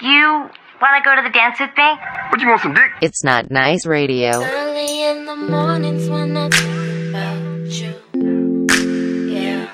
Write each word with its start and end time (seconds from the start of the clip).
You 0.00 0.50
want 0.82 0.96
to 0.98 1.02
go 1.04 1.14
to 1.14 1.22
the 1.22 1.30
dance 1.30 1.60
with 1.60 1.70
me? 1.76 1.96
What 2.30 2.40
you 2.40 2.48
want 2.48 2.62
some 2.62 2.74
dick? 2.74 2.90
It's 3.00 3.22
not 3.22 3.50
nice 3.50 3.86
radio. 3.86 4.42
Early 4.42 5.04
in 5.04 5.24
the 5.24 5.36
mornings 5.36 6.08
when 6.08 6.36
I 6.36 6.48
think 6.50 7.10
about 7.10 7.70
you. 7.70 7.94
Yeah. 9.30 9.68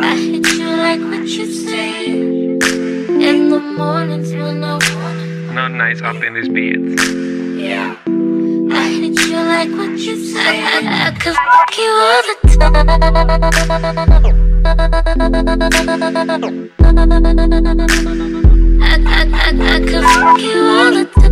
I 0.00 0.14
hit 0.16 0.46
you 0.52 0.68
like 0.76 1.00
what 1.00 1.26
you 1.26 1.52
say. 1.52 2.04
In 2.06 3.50
the 3.50 3.58
mornings 3.58 4.32
when 4.32 4.62
I 4.62 4.74
wanna. 4.74 5.52
Not 5.52 5.72
nice 5.72 6.00
up 6.00 6.22
in 6.22 6.34
this 6.34 6.46
bed. 6.48 6.78
Yeah. 7.60 7.96
I 8.72 8.88
hit 8.88 9.18
you 9.26 9.36
like 9.36 9.70
what 9.70 9.98
you 9.98 10.16
say. 10.26 10.62
I, 10.62 11.08
I 11.08 11.10
could 11.18 11.34
fuck 11.34 11.76
you 11.76 11.90
all 11.90 12.22
the 12.22 12.36
time. 18.30 18.39
I, 19.60 19.80
could 19.80 20.04
fuck 20.04 20.40
you 20.40 20.60
all 20.66 20.90
the 20.92 21.04
time. 21.14 21.30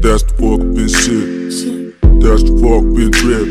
That's 0.00 0.22
the 0.22 0.30
fuck 0.38 0.60
been 0.74 0.88
shit. 0.88 1.20
That's 2.20 2.42
the 2.42 2.52
fuck 2.62 2.84
been 2.94 3.10
drip. 3.10 3.46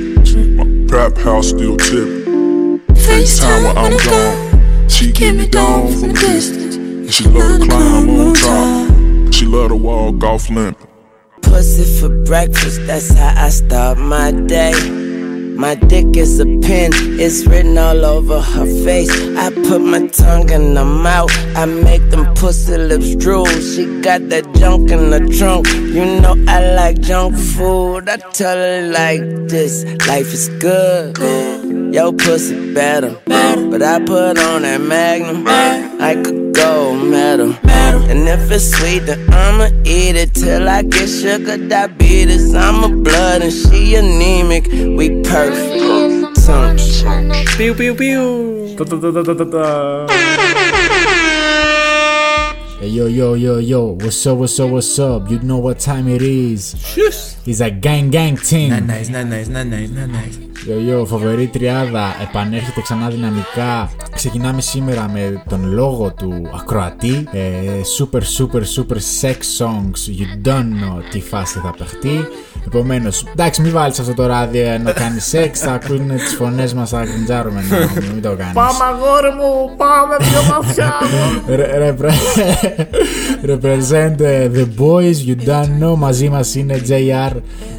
My 0.57 0.63
trap 0.87 1.17
house 1.17 1.49
still 1.49 1.77
tipping. 1.77 2.79
FaceTime 2.95 3.63
when 3.63 3.77
I'm 3.77 3.97
gone. 4.05 4.89
She 4.89 5.11
give 5.11 5.35
me 5.35 5.47
down 5.47 5.91
from 5.91 6.09
a 6.09 6.13
distance. 6.13 6.75
And 6.75 7.13
she 7.13 7.25
love 7.25 7.59
to 7.59 7.67
climb 7.67 8.09
on 8.09 8.33
top. 8.33 9.33
She 9.33 9.45
love 9.45 9.69
to 9.69 9.75
walk 9.75 10.23
off 10.23 10.49
limp. 10.49 10.86
Pussy 11.57 11.99
for 11.99 12.09
breakfast, 12.09 12.85
that's 12.85 13.11
how 13.15 13.33
I 13.35 13.49
start 13.49 13.97
my 13.97 14.29
day. 14.29 14.73
My 15.57 15.73
dick 15.73 16.15
is 16.15 16.39
a 16.39 16.45
pen, 16.45 16.91
it's 17.19 17.47
written 17.47 17.79
all 17.79 18.05
over 18.05 18.39
her 18.39 18.67
face. 18.85 19.09
I 19.35 19.49
put 19.67 19.81
my 19.81 20.05
tongue 20.05 20.51
in 20.51 20.75
her 20.75 20.85
mouth, 20.85 21.31
I 21.55 21.65
make 21.65 22.07
them 22.11 22.31
pussy 22.35 22.77
lips 22.77 23.15
drool. 23.15 23.47
She 23.47 24.01
got 24.01 24.29
that 24.29 24.45
junk 24.53 24.91
in 24.91 25.09
the 25.09 25.19
trunk, 25.35 25.67
you 25.73 26.05
know 26.21 26.35
I 26.47 26.75
like 26.75 27.01
junk 27.01 27.35
food. 27.35 28.07
I 28.07 28.17
tell 28.17 28.55
her 28.55 28.91
like 28.91 29.21
this, 29.49 29.83
life 30.07 30.31
is 30.31 30.49
good. 30.59 31.17
Yo, 31.91 32.11
pussy 32.11 32.71
better, 32.75 33.19
but 33.25 33.81
I 33.81 33.97
put 34.05 34.37
on 34.37 34.61
that 34.61 34.79
magnum. 34.79 35.47
I 35.47 36.21
could 36.23 36.46
gold 36.57 37.07
medal. 37.09 37.53
And 38.09 38.27
if 38.27 38.51
it's 38.51 38.71
sweet, 38.71 39.05
then 39.05 39.19
I'ma 39.33 39.67
eat 39.85 40.15
it 40.15 40.33
till 40.33 40.67
I 40.67 40.81
get 40.81 41.07
sugar 41.07 41.57
diabetes. 41.57 42.55
I'm 42.55 42.83
a 42.83 42.89
blood 43.03 43.41
and 43.41 43.53
she 43.53 43.95
anemic. 43.95 44.65
We 44.67 45.21
perfect. 45.23 45.77
Pew 47.57 47.73
pew 47.73 47.93
pew. 47.95 48.75
Da, 48.77 48.83
da, 48.85 48.97
da, 48.97 49.11
da, 49.11 49.33
da, 49.33 49.43
da. 49.43 50.07
Hey, 52.79 52.89
yo, 52.89 53.07
yo, 53.07 53.33
yo, 53.33 53.57
yo, 53.57 53.97
what's 53.97 54.25
up, 54.27 54.37
what's 54.37 54.59
up, 54.59 54.69
what's 54.69 54.99
up? 54.99 55.29
You 55.29 55.39
know 55.39 55.57
what 55.57 55.79
time 55.79 56.07
it 56.07 56.21
is. 56.21 56.75
It's 57.45 57.59
a 57.59 57.71
gang 57.71 58.11
gang 58.11 58.37
team. 58.37 58.69
Not 58.69 58.83
nice, 58.83 59.09
not 59.09 59.25
nice, 59.27 59.47
not 59.47 59.67
nice, 59.67 59.89
not 59.89 60.09
nice. 60.09 60.46
Yo, 60.67 61.01
yo, 61.01 61.05
φοβερή 61.05 61.47
τριάδα 61.47 62.15
επανέρχεται 62.29 62.81
ξανά 62.81 63.09
δυναμικά. 63.09 63.89
Ξεκινάμε 64.15 64.61
σήμερα 64.61 65.09
με 65.13 65.43
τον 65.49 65.71
λόγο 65.71 66.13
του 66.13 66.41
ακροατή. 66.55 67.27
Ε, 67.31 67.41
super, 67.97 68.19
super, 68.19 68.61
super 68.75 68.97
sex 69.21 69.35
songs. 69.59 70.19
You 70.19 70.47
don't 70.47 70.71
know 70.81 71.01
τι 71.11 71.21
φάση 71.21 71.59
θα 71.59 71.73
παιχτεί. 71.77 72.27
Επομένως, 72.65 73.25
εντάξει, 73.31 73.61
μην 73.61 73.71
βάλεις 73.71 73.99
αυτό 73.99 74.13
το 74.13 74.25
ράδιο 74.25 74.77
να 74.83 74.91
κάνει 74.91 75.19
σεξ. 75.19 75.59
Θα 75.59 75.71
ακούνε 75.71 76.15
τις 76.15 76.35
φωνές 76.35 76.73
μας, 76.73 76.89
θα 76.89 77.03
γκρινζάρουμε. 77.05 77.63
Να, 77.69 78.13
μην 78.13 78.21
το 78.21 78.35
κάνεις. 78.35 78.53
Πάμε 78.53 78.83
αγόρι 78.89 79.29
μου, 79.29 79.75
πάμε 79.77 80.15
πιο 80.19 80.53
μαφιά 80.53 80.93
μου. 81.11 81.55
Represent 83.45 84.17
uh, 84.21 84.49
the 84.57 84.65
boys, 84.77 85.17
you 85.27 85.35
don't 85.47 85.83
know. 85.83 85.95
Μαζί 85.97 86.29
μας 86.29 86.55
είναι 86.55 86.81
JR, 86.87 87.31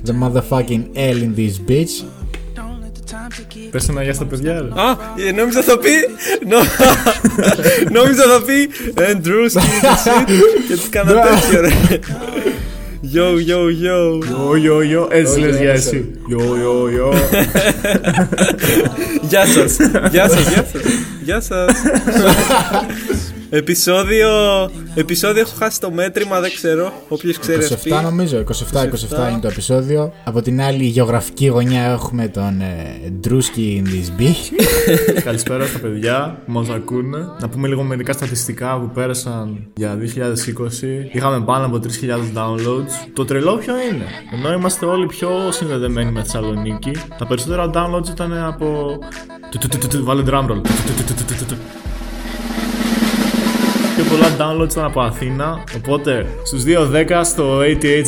the 0.06 0.12
motherfucking 0.22 0.84
L 0.94 1.18
in 1.22 1.34
this 1.36 1.70
bitch. 1.70 2.17
Πες 3.70 3.88
ένα 3.88 4.02
γεια 4.02 4.12
στα 4.14 4.24
παιδιά 4.24 4.52
ρε. 4.52 4.58
Α, 4.80 4.96
ε, 5.28 5.32
νόμιζα 5.32 5.62
θα 5.62 5.78
πει. 5.78 5.90
νο- 6.48 6.58
Νόμιζα 8.00 8.22
θα 8.22 8.42
πει. 8.42 8.68
Εντρούσκι 9.10 9.58
και 10.68 10.74
τις 10.74 10.88
κάνα 10.90 11.12
τέτοιο 11.12 11.60
ρε. 11.60 11.68
Yo, 13.14 13.28
yo, 13.50 13.60
yo. 13.86 13.98
Yo, 14.32 14.42
yo, 14.66 14.76
yo. 14.92 15.06
Έτσι 15.10 15.38
λες 15.40 15.56
για 15.58 15.70
εσύ. 15.72 16.10
Yo, 16.30 16.40
yo, 16.40 16.74
yo. 16.98 17.12
Γεια 19.28 19.46
σας. 19.46 19.76
Γεια 20.10 20.28
σας, 20.28 20.48
γεια 20.48 20.66
σας. 20.72 20.82
Γεια 21.24 21.40
σας. 21.40 21.70
Επισόδιο. 23.50 24.28
Επισόδιο 24.94 25.40
έχω 25.40 25.54
χάσει 25.58 25.80
το 25.80 25.90
μέτρημα, 25.90 26.40
δεν 26.40 26.50
ξέρω. 26.54 26.92
Όποιο 27.08 27.32
ξέρει 27.40 27.64
αυτή. 27.64 27.90
27 27.94 28.02
νομίζω, 28.02 28.38
27-27 28.38 28.42
είναι 29.30 29.38
το 29.40 29.48
επεισόδιο. 29.48 30.12
Από 30.24 30.42
την 30.42 30.60
άλλη 30.60 30.84
γεωγραφική 30.84 31.46
γωνιά 31.46 31.82
έχουμε 31.84 32.28
τον 32.28 32.60
ε, 32.60 33.08
Ντρούσκι 33.20 33.82
in 33.84 33.88
this 33.88 34.20
bitch. 34.22 34.62
Καλησπέρα 35.24 35.66
στα 35.66 35.78
παιδιά 35.78 36.42
που 36.46 36.52
μας 36.52 36.68
ακούνε. 36.68 37.18
Να 37.40 37.48
πούμε 37.48 37.68
λίγο 37.68 37.82
μερικά 37.82 38.12
στατιστικά 38.12 38.78
που 38.78 38.90
πέρασαν 38.94 39.66
για 39.74 39.98
2020. 39.98 40.02
Είχαμε 41.12 41.40
πάνω 41.44 41.66
από 41.66 41.80
3.000 41.82 42.38
downloads. 42.38 42.92
Το 43.12 43.24
τρελό 43.24 43.56
ποιο 43.56 43.74
είναι. 43.92 44.04
Ενώ 44.32 44.52
είμαστε 44.52 44.86
όλοι 44.86 45.06
πιο 45.06 45.30
συνδεδεμένοι 45.50 46.10
με 46.10 46.22
Θεσσαλονίκη, 46.22 46.90
τα 47.18 47.26
περισσότερα 47.26 47.70
downloads 47.74 48.08
ήταν 48.10 48.44
από. 48.44 48.98
του- 49.50 49.58
του- 49.58 49.68
του- 49.68 49.78
του- 49.78 49.88
του- 49.88 50.04
Βάλε 50.04 50.22
drum 50.26 50.46
roll. 50.50 50.60
Πολλά 54.08 54.36
downloads 54.38 54.70
ήταν 54.70 54.84
από 54.84 55.00
Αθήνα. 55.00 55.64
Οπότε 55.76 56.26
στους 56.44 56.62
2.10 56.64 57.20
στο 57.24 57.58
88 57.60 57.62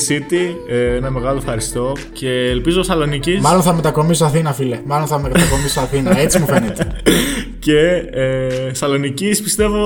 City, 0.08 0.54
ε, 0.68 0.96
ένα 0.96 1.10
μεγάλο 1.10 1.38
ευχαριστώ. 1.38 1.92
Και 2.12 2.28
ελπίζω 2.28 2.82
Σαλονίκη. 2.82 3.38
Μάλλον 3.40 3.62
θα 3.62 3.72
μετακομίσω 3.72 4.24
Αθήνα, 4.24 4.52
φίλε. 4.52 4.80
Μάλλον 4.84 5.06
θα 5.06 5.18
μετακομίσω 5.18 5.80
Αθήνα. 5.80 6.18
Έτσι 6.18 6.38
μου 6.38 6.46
φαίνεται. 6.46 6.86
Και 7.58 7.78
ε, 8.10 8.74
Σαλονικής 8.74 9.42
πιστεύω 9.42 9.78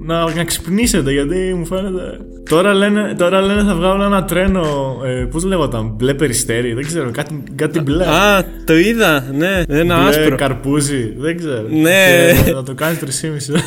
να, 0.00 0.34
να 0.34 0.44
ξυπνήσετε 0.44 1.12
γιατί 1.12 1.54
μου 1.58 1.66
φαίνεται. 1.66 2.18
Τώρα 2.48 2.74
λένε, 2.74 3.14
τώρα 3.18 3.40
λένε 3.40 3.62
θα 3.62 3.74
βγάλουν 3.74 4.00
ένα 4.00 4.24
τρένο. 4.24 4.96
Ε, 5.04 5.24
Πώς 5.24 5.44
λέγονταν, 5.44 5.92
μπλε 5.96 6.14
περιστέρι, 6.14 6.72
δεν 6.72 6.86
ξέρω, 6.86 7.10
κάτι, 7.10 7.42
κάτι 7.54 7.80
μπλε. 7.80 8.06
Α, 8.06 8.44
το 8.64 8.76
είδα, 8.76 9.26
ναι, 9.32 9.62
ένα 9.68 9.96
μπλε 9.98 10.08
άσπρο. 10.08 10.36
καρπούζι, 10.36 11.14
δεν 11.16 11.36
ξέρω. 11.36 11.66
Ναι. 11.70 12.32
Και 12.44 12.52
να 12.52 12.62
το 12.62 12.74
κάνει 12.74 12.98
3,5. 13.00 13.06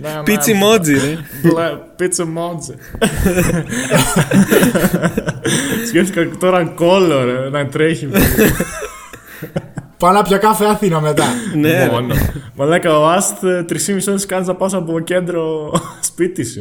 Ναι, 0.00 0.08
ναι, 0.08 0.22
Πίτσι 0.24 0.52
μότζι, 0.52 0.77
ρε. 0.86 1.18
Μπλε, 1.42 1.76
πίτσα 1.96 2.26
μότζι. 2.26 2.74
Σκέφτηκα 5.88 6.28
τώρα 6.38 6.64
κόλλο, 6.64 7.24
ρε, 7.24 7.50
να 7.50 7.66
τρέχει. 7.66 8.08
Πάω 9.98 10.12
να 10.12 10.22
πιω 10.22 10.38
καφέ 10.38 10.66
Αθήνα 10.66 11.00
μετά. 11.00 11.24
Ναι, 11.54 11.84
ρε. 11.84 11.90
Μόνο. 11.90 12.14
Μαλάκα, 12.54 12.98
ο 12.98 13.08
Αστ 13.08 13.44
3,5 13.44 14.08
ώρες 14.08 14.26
κάνεις 14.26 14.46
να 14.46 14.54
πας 14.54 14.74
από 14.74 15.00
κέντρο 15.00 15.72
σπίτι 16.00 16.44
σου. 16.44 16.60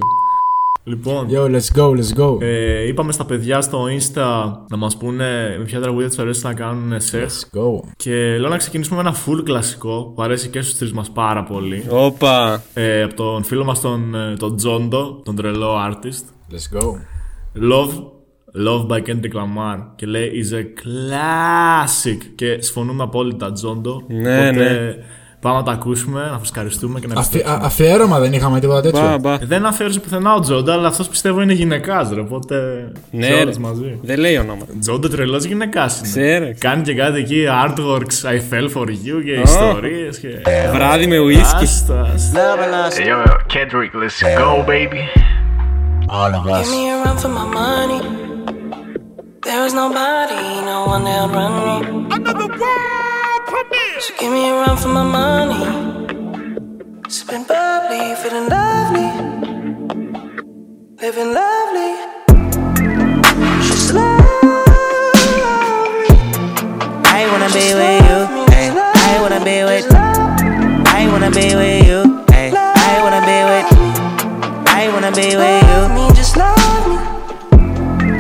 Λοιπόν, 0.88 1.28
Yo, 1.30 1.50
let's 1.50 1.78
go, 1.78 1.96
let's 1.96 2.18
go. 2.20 2.42
ε, 2.42 2.88
είπαμε 2.88 3.12
στα 3.12 3.25
παιδιά 3.25 3.62
στο 3.62 3.86
Insta 3.86 4.52
να 4.70 4.78
μας 4.78 4.98
πούνε 4.98 5.56
με 5.58 5.64
ποια 5.64 5.81
τραγούδια 5.81 6.08
τους 6.08 6.18
αρέσει 6.20 6.46
να 6.46 6.53
κάνουν 6.53 7.00
σεξ. 7.02 7.50
Let's 7.53 7.58
go. 7.59 7.80
Και 7.96 8.38
λέω 8.40 8.50
να 8.50 8.58
ξεκινήσουμε 8.58 9.03
με 9.03 9.09
ένα 9.09 9.18
full 9.25 9.44
κλασικό 9.44 10.12
που 10.16 10.22
αρέσει 10.22 10.50
και 10.50 10.62
στους 10.62 10.78
τρεις 10.78 10.94
μας 10.94 11.12
πάρα 11.12 11.44
πολύ. 11.44 11.84
Όπα. 11.90 12.64
Ε, 12.74 13.03
από 13.03 13.14
τον 13.14 13.44
φίλο 13.44 13.64
μας 13.64 13.81
τον, 13.81 14.16
ε, 14.16 14.34
τον 14.40 14.56
Τζόντο, 14.56 15.22
τον 15.25 15.36
τρελό 15.36 15.75
artist. 15.90 16.53
Let's 16.53 16.80
go. 16.80 16.86
Love, 17.72 17.94
Love 18.68 18.88
by 18.88 19.02
Kendrick 19.02 19.34
Lamar. 19.34 19.78
Και 19.96 20.06
λέει 20.06 20.31
is 20.44 20.56
a 20.56 20.62
classic. 20.62 22.18
Και 22.36 22.57
συμφωνούμε 22.60 23.04
απόλυτα, 23.04 23.51
Τζόντο. 23.51 24.04
Ναι, 24.07 24.51
ναι. 24.51 24.95
Πάμε 25.42 25.57
να 25.57 25.63
τα 25.63 25.72
ακούσουμε, 25.72 26.30
να 26.31 26.38
φουσκαριστούμε 26.39 27.00
και 27.00 27.07
να 27.07 27.13
Αφι- 27.19 27.34
επιστρέψουμε. 27.34 27.63
α- 27.63 27.68
αφιέρωμα 27.68 28.19
δεν 28.19 28.34
είχαμε 28.34 28.60
τίποτα 28.60 28.81
τέτοιο. 28.81 29.01
Μπα, 29.01 29.18
μπα. 29.18 29.34
Ε, 29.34 29.39
Δεν 29.44 29.66
αφιέρωσε 29.66 30.00
πουθενά 30.00 30.34
ο 30.34 30.39
Τζόντα, 30.39 30.74
αλλά 30.74 30.88
αυτός 30.88 31.07
πιστεύω 31.07 31.42
είναι 31.42 31.54
γυναικάς, 31.54 32.10
ρε. 32.13 32.19
Οπότε. 32.22 32.56
Ναι, 33.12 33.25
σε 33.25 33.34
ρε. 33.34 33.39
όλες 33.42 33.57
μαζί. 33.57 34.00
Δεν 34.01 34.19
λέει 34.19 34.38
ονόματα. 34.38 34.74
Τζόντα 34.80 35.10
τρελός 35.10 35.44
γυναικάς 35.44 35.98
είναι. 36.00 36.07
Ξέρε. 36.07 36.54
Κάνει 36.60 36.81
και 36.81 36.94
κάτι 36.94 37.19
εκεί, 37.19 37.45
artworks, 37.66 38.30
I 38.30 38.54
fell 38.54 38.69
for 38.78 38.86
you 38.88 39.24
και 39.25 39.31
ιστορίες. 39.44 40.19
Και... 40.19 40.28
Βράδυ 40.74 41.07
με 41.07 41.18
ουίσκι. 41.19 41.63
Άστα, 41.63 42.12
άστα. 42.13 42.42
Hey, 42.89 43.07
yo, 43.10 43.18
Kendrick, 43.54 43.94
let's 44.01 44.19
go, 44.39 44.63
baby. 44.74 45.01
All 46.18 46.34
of 46.39 46.45
us. 46.56 46.60
Give 46.60 46.72
me 46.78 46.84
a 46.94 46.98
run 47.06 47.18
for 47.24 47.31
my 47.39 47.48
money. 47.62 48.00
There 49.48 49.63
is 49.68 49.74
nobody, 49.84 50.42
no 50.72 50.78
one 50.94 51.04
that'll 51.07 51.31
run 51.38 51.51
me. 51.66 51.75
Another 52.18 52.50
world 52.62 53.06
She 53.50 54.14
give 54.20 54.32
me 54.34 54.50
a 54.50 54.54
run 54.54 54.76
for 54.76 54.90
my 54.90 55.04
money. 55.04 55.64
Sipping 57.08 57.46
bubbly, 57.46 58.14
feeling 58.22 58.50
lovely. 58.50 59.08
Living 61.02 61.34
lovely. 61.34 61.92
She's 63.64 63.94
lovely. 63.94 64.18
I 67.06 67.22
wanna 67.32 67.50
be 67.56 67.68
with 67.80 68.04
you. 68.10 68.20
I 68.84 69.18
wanna 69.22 69.40
be 69.46 69.64
with 69.64 69.88
I 71.00 71.08
wanna 71.10 71.32
be 71.32 71.56
with 71.56 71.88
you. 71.88 72.00
I 72.30 73.00
wanna 73.04 73.22
be 73.30 73.38
with 73.50 73.68
I 74.68 74.90
wanna 74.94 75.12
be 75.12 75.36
with 75.42 75.64
you. 75.70 75.80
Me, 75.96 76.16
just 76.16 76.36
love 76.36 76.84
me. 76.90 76.98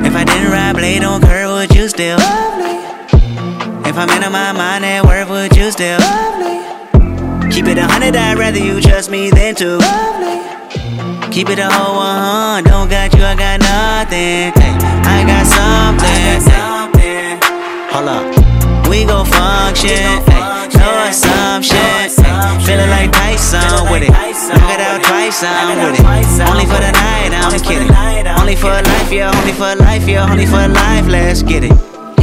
If 0.07 0.15
I 0.15 0.23
didn't 0.23 0.51
ride 0.51 0.75
blade 0.77 1.03
on 1.03 1.21
curve, 1.21 1.51
would 1.51 1.75
you 1.75 1.89
still 1.89 2.17
love 2.17 2.57
me? 2.59 2.76
If 3.97 4.07
I'm 4.07 4.21
in 4.21 4.31
my 4.31 4.51
mind, 4.51 4.83
then 4.83 5.07
where 5.07 5.25
would 5.25 5.57
you 5.57 5.71
still? 5.71 5.97
love 5.97 6.37
me? 6.37 7.49
Keep 7.49 7.65
it 7.65 7.79
a 7.79 7.87
hundred, 7.89 8.15
I'd 8.15 8.37
rather 8.37 8.59
you 8.59 8.79
trust 8.79 9.09
me 9.09 9.31
than 9.31 9.55
to. 9.55 9.81
Love 9.81 10.21
me. 10.21 11.33
Keep 11.33 11.49
it 11.49 11.57
a 11.57 11.65
whole 11.65 11.97
one, 11.97 12.63
don't 12.63 12.93
got 12.93 13.09
you, 13.17 13.25
I 13.25 13.33
got 13.33 13.57
nothing. 13.57 14.53
Hey, 14.53 14.77
I 15.01 15.25
got 15.25 15.45
something. 15.49 16.05
I 16.05 16.45
got 16.45 16.93
Hey, 16.93 17.41
hold 17.89 18.05
up, 18.05 18.85
we 18.85 19.01
gon' 19.01 19.25
function. 19.25 20.21
Hey, 20.29 20.45
no 20.77 21.09
assumption. 21.09 21.81
Hey, 21.81 22.13
feeling 22.69 22.93
like 22.93 23.09
Tyson 23.09 23.89
with 23.89 24.05
it. 24.05 24.13
Knock 24.13 24.77
it 24.77 24.81
out 24.85 25.01
twice, 25.09 25.41
I'm 25.41 25.73
with 25.73 25.97
it. 25.97 26.45
Only 26.45 26.69
for 26.69 26.77
the 26.77 26.93
night, 26.93 27.33
I'm 27.33 27.49
kidding. 27.65 27.89
Only 28.37 28.53
for 28.53 28.69
life, 28.69 29.11
yeah, 29.11 29.33
only 29.33 29.53
for 29.53 29.73
life, 29.73 30.07
yeah, 30.07 30.29
only 30.29 30.45
for 30.45 30.67
life. 30.69 31.07
Let's 31.07 31.41
get 31.41 31.63
it. 31.63 31.86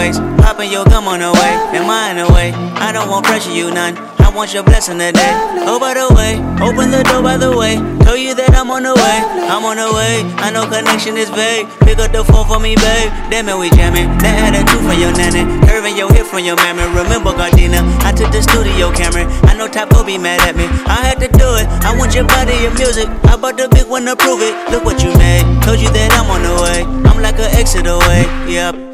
Got 0.00 0.14
no 0.14 0.20
time 0.20 0.20
to 0.20 0.20
waste. 0.20 0.20
Poppin' 0.42 0.70
your 0.70 0.84
gum 0.84 1.08
on 1.08 1.20
the 1.20 1.32
way, 1.32 1.76
and 1.76 1.86
mine 1.86 2.18
away. 2.18 2.52
I 2.76 2.92
don't 2.92 3.08
want 3.08 3.26
pressure, 3.26 3.52
you 3.52 3.70
none. 3.70 3.96
I 4.20 4.32
want 4.32 4.54
your 4.54 4.62
blessing 4.62 4.98
today. 4.98 5.34
Oh, 5.66 5.78
by 5.80 5.94
the 5.94 6.06
way, 6.14 6.38
open 6.62 6.90
the 6.90 7.02
door 7.02 7.22
by 7.22 7.36
the 7.36 7.50
way. 7.50 7.76
Tell 8.06 8.16
you 8.16 8.34
that 8.34 8.54
I'm 8.54 8.70
on 8.70 8.82
the 8.82 8.94
way, 8.94 9.18
I'm 9.50 9.64
on 9.64 9.76
the 9.76 9.90
way. 9.90 10.22
I 10.38 10.50
know 10.50 10.66
connection 10.70 11.16
is 11.16 11.28
vague. 11.30 11.66
Pick 11.82 11.98
up 11.98 12.12
the 12.12 12.22
phone 12.24 12.46
for 12.46 12.60
me, 12.60 12.76
babe. 12.76 13.10
Damn 13.30 13.48
it, 13.50 13.58
we 13.58 13.70
jamming. 13.70 14.06
That 14.22 14.34
had 14.38 14.54
a 14.54 14.62
two 14.70 14.78
from 14.86 14.98
your 14.98 15.10
nanny, 15.18 15.42
curving 15.66 15.96
your 15.96 16.12
hip 16.14 16.26
from 16.26 16.46
your 16.46 16.56
mammy. 16.56 16.86
Remember 16.94 17.34
Gardena? 17.34 17.82
I 18.06 18.14
took 18.14 18.30
the 18.30 18.42
studio 18.42 18.94
camera. 18.94 19.26
I 19.50 19.58
know 19.58 19.66
Top 19.66 19.90
go 19.90 20.02
be 20.06 20.18
mad 20.18 20.40
at 20.46 20.54
me. 20.54 20.66
I 20.86 21.02
had 21.02 21.18
to 21.20 21.28
do 21.28 21.48
it. 21.58 21.66
I 21.82 21.94
want 21.98 22.14
your 22.14 22.26
body, 22.26 22.54
your 22.62 22.74
music. 22.74 23.06
I 23.26 23.36
bought 23.36 23.58
the 23.58 23.68
big 23.68 23.86
one 23.86 24.06
to 24.06 24.14
prove 24.14 24.42
it. 24.42 24.54
Look 24.70 24.84
what 24.84 25.02
you 25.02 25.10
made. 25.18 25.42
Told 25.62 25.78
you 25.78 25.90
that 25.90 26.10
I'm 26.14 26.30
on 26.30 26.42
the 26.42 26.54
way. 26.62 26.82
I'm 27.10 27.22
like 27.22 27.38
an 27.38 27.50
exit 27.54 27.86
away. 27.86 28.26
Yep. 28.46 28.89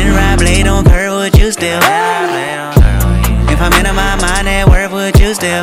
Didn't 0.00 0.14
ride 0.14 0.38
blade 0.38 0.66
on 0.66 0.82
curve, 0.82 1.12
would 1.12 1.36
you 1.36 1.52
still? 1.52 1.78
If 3.52 3.60
I'm 3.60 3.72
in 3.74 3.84
my 3.94 4.16
mind, 4.16 4.48
at 4.48 4.66
where 4.66 4.88
would 4.88 5.20
you 5.20 5.34
still? 5.34 5.60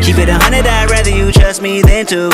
Keep 0.00 0.16
it 0.16 0.30
a 0.30 0.32
hundred, 0.32 0.66
I'd 0.66 0.90
rather 0.90 1.10
you 1.10 1.30
trust 1.30 1.60
me 1.60 1.82
than 1.82 2.06
to. 2.06 2.30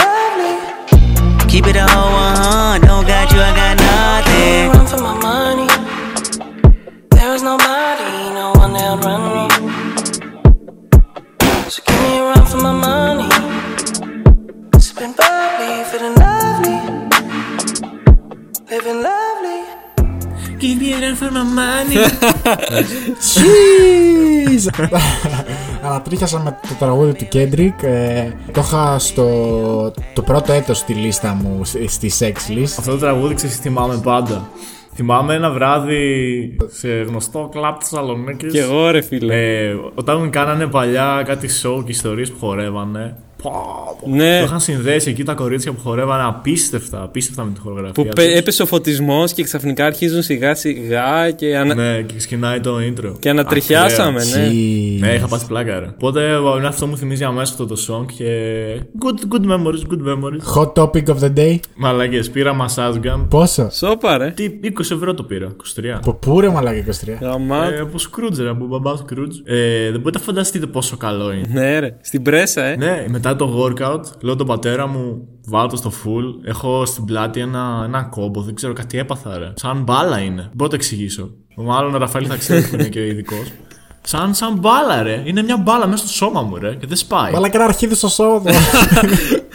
Keep 1.49 1.67
it 1.67 1.75
a 1.75 1.85
whole 1.91 2.12
one, 2.12 2.83
don't 2.83 3.05
got 3.05 3.33
you, 3.33 3.41
I 3.41 3.51
got 3.59 3.79
nothing. 3.83 4.71
Run 4.71 4.87
for 4.87 4.99
my 5.03 5.15
money. 5.19 5.67
There 7.11 7.35
is 7.35 7.43
nobody, 7.43 8.31
no 8.39 8.53
one 8.55 8.75
that'll 8.75 8.99
run 8.99 9.23
me. 9.35 9.49
So 11.69 11.83
give 11.85 12.01
me 12.01 12.19
a 12.19 12.23
run 12.31 12.47
for 12.47 12.59
my 12.59 12.73
money. 12.73 13.29
Sipping 14.79 15.15
bubbly, 15.19 15.83
feeling 15.91 16.15
lovely. 16.15 16.79
Living 18.71 19.03
lovely. 19.03 19.63
Give 20.64 20.78
me 20.82 20.88
a 20.94 20.99
run 21.02 21.14
for 21.20 21.31
my 21.37 21.44
money. 21.58 21.96
Cheese! 23.32 24.66
Ανατρίχιασα 25.84 26.40
με 26.40 26.58
το 26.69 26.75
τραγούδι 26.78 27.12
του 27.12 27.28
Kendrick. 27.32 27.82
Ε, 27.82 28.31
το 28.52 28.61
είχα 28.61 28.99
στο 28.99 29.93
το 30.14 30.22
πρώτο 30.22 30.52
έτος 30.52 30.78
στη 30.78 30.93
λίστα 30.94 31.34
μου, 31.34 31.64
στη- 31.64 31.88
στη 31.88 32.12
sex 32.19 32.52
list. 32.58 32.62
Αυτό 32.78 32.90
το 32.90 32.96
τραγούδι 32.99 33.34
ξέρεις 33.34 33.56
τι 33.56 33.62
θυμάμαι 33.62 34.00
πάντα. 34.02 34.49
Θυμάμαι 34.94 35.34
ένα 35.34 35.50
βράδυ 35.50 36.00
σε 36.67 36.88
γνωστό 36.88 37.49
κλαμπ 37.52 37.76
της 37.78 37.88
Θεσσαλονίκης. 37.88 38.52
Κι 38.52 38.58
εγώ 38.58 38.90
ρε 38.90 39.00
φίλε. 39.00 39.34
Ε, 39.64 39.75
όταν 39.94 40.31
κάνανε 40.31 40.67
παλιά 40.67 41.22
κάτι 41.26 41.49
show 41.62 41.84
και 41.84 41.90
ιστορίες 41.90 42.31
που 42.32 42.38
χορεύανε. 42.46 43.17
Πω, 43.44 43.50
πω. 44.00 44.08
Ναι. 44.17 44.38
Το 44.38 44.44
είχαν 44.44 44.61
συνδέσει 44.61 45.11
εκεί 45.11 45.25
τα 45.25 45.35
κορίτσια 45.35 45.73
που 45.73 45.81
χορεύανε 45.81 46.23
απίστευτα, 46.26 47.02
απίστευτα 47.02 47.44
με 47.44 47.50
τη 47.52 47.61
χορογραφία. 47.61 47.93
Που 47.93 48.02
τους. 48.02 48.25
πε- 48.25 48.37
έπεσε 48.37 48.62
ο 48.62 48.67
φωτισμός 48.67 49.32
και 49.32 49.43
ξαφνικά 49.43 49.85
αρχίζουν 49.87 50.23
σιγά 50.23 50.55
σιγά 50.55 51.31
και, 51.31 51.56
ανα... 51.56 51.75
Ναι, 51.75 52.02
και 52.02 52.14
ξεκινάει 52.17 52.61
το 52.61 52.76
intro. 52.76 53.12
και 53.19 53.29
ανατριχιάσαμε, 53.31 54.20
Ακραία. 54.20 54.44
ναι. 54.44 54.50
Cheese. 54.52 54.99
Ναι, 55.00 55.12
είχα 55.14 55.26
πάθει 55.26 55.46
πλάκα, 55.46 55.79
ρε. 55.79 55.87
Οπότε 55.94 56.29
ε, 56.31 56.67
αυτό 56.67 56.87
μου 56.87 56.96
θυμίζει 56.96 57.25
αμέσως 57.25 57.50
αυτό 57.50 57.67
το 57.67 57.76
song 57.88 58.06
και. 58.17 58.25
Good, 59.05 59.35
good 59.35 59.46
memories, 59.50 59.82
good 59.93 60.08
memories. 60.08 60.61
Hot 60.62 60.73
topic 60.82 61.05
of 61.06 61.19
the 61.25 61.32
day. 61.38 61.56
Μαλακέ, 61.76 62.20
πήρα 62.32 62.56
massage 62.67 62.94
gun. 62.94 63.26
Πόσο; 63.29 63.70
Σόπα 63.70 64.19
ρε. 64.19 64.31
Τι, 64.31 64.50
20 64.62 64.81
ευρώ 64.93 65.14
το 65.14 65.23
πήρα, 65.23 65.56
23. 65.76 65.85
Από 65.94 66.12
πού 66.12 66.41
ρε 66.41 66.49
μαλάκα 66.49 66.85
23. 66.87 66.91
Γαμά. 67.20 67.72
Ε, 67.72 67.79
από 67.81 67.96
Scrooge, 67.98 68.36
ρε, 68.39 68.48
από 68.48 68.67
μπαμπάς 68.67 69.05
Scrooge. 69.05 69.34
Ε, 69.44 69.91
δεν 69.91 70.01
μπορείτε 70.01 70.19
να 70.19 70.24
φανταστείτε 70.24 70.67
πόσο 70.67 70.96
καλό 70.96 71.32
είναι. 71.32 71.46
Ναι 71.53 71.79
ρε. 71.79 71.96
Στην 72.01 72.22
πρέσα 72.22 72.65
ε. 72.65 72.77
ναι, 72.77 73.05
μετά 73.08 73.33
το 73.36 73.62
workout, 73.62 74.00
λέω 74.20 74.36
τον 74.36 74.46
πατέρα 74.46 74.86
μου, 74.86 75.29
βάλω 75.46 75.69
το 75.69 75.76
στο 75.76 75.91
full. 75.91 76.46
Έχω 76.48 76.86
στην 76.86 77.05
πλάτη 77.05 77.41
ένα, 77.41 77.82
ένα 77.84 78.03
κόμπο, 78.03 78.41
δεν 78.41 78.55
ξέρω 78.55 78.72
κάτι 78.72 78.98
έπαθα, 78.98 79.38
ρε. 79.38 79.53
Σαν 79.55 79.82
μπάλα 79.82 80.19
είναι. 80.19 80.43
Μπορώ 80.43 80.64
να 80.64 80.69
το 80.69 80.74
εξηγήσω. 80.74 81.31
Μάλλον 81.56 81.94
ο 81.94 81.98
Ραφαήλ 81.98 82.26
θα 82.29 82.36
ξέρει 82.36 82.69
που 82.69 82.74
είναι 82.74 82.88
και 82.88 83.06
ειδικός. 83.06 83.53
Σαν, 84.03 84.34
σαν 84.34 84.58
μπάλα, 84.58 85.03
ρε. 85.03 85.22
Είναι 85.24 85.43
μια 85.43 85.56
μπάλα 85.56 85.86
μέσα 85.86 86.06
στο 86.06 86.12
σώμα 86.12 86.43
μου, 86.43 86.56
ρε. 86.56 86.74
Και 86.74 86.86
δεν 86.86 86.96
σπάει. 86.96 87.32
Μαλάκα 87.32 87.56
ένα 87.56 87.64
αρχίδι 87.64 87.94
στο 87.94 88.08
σώμα 88.08 88.41
του. 88.41 88.53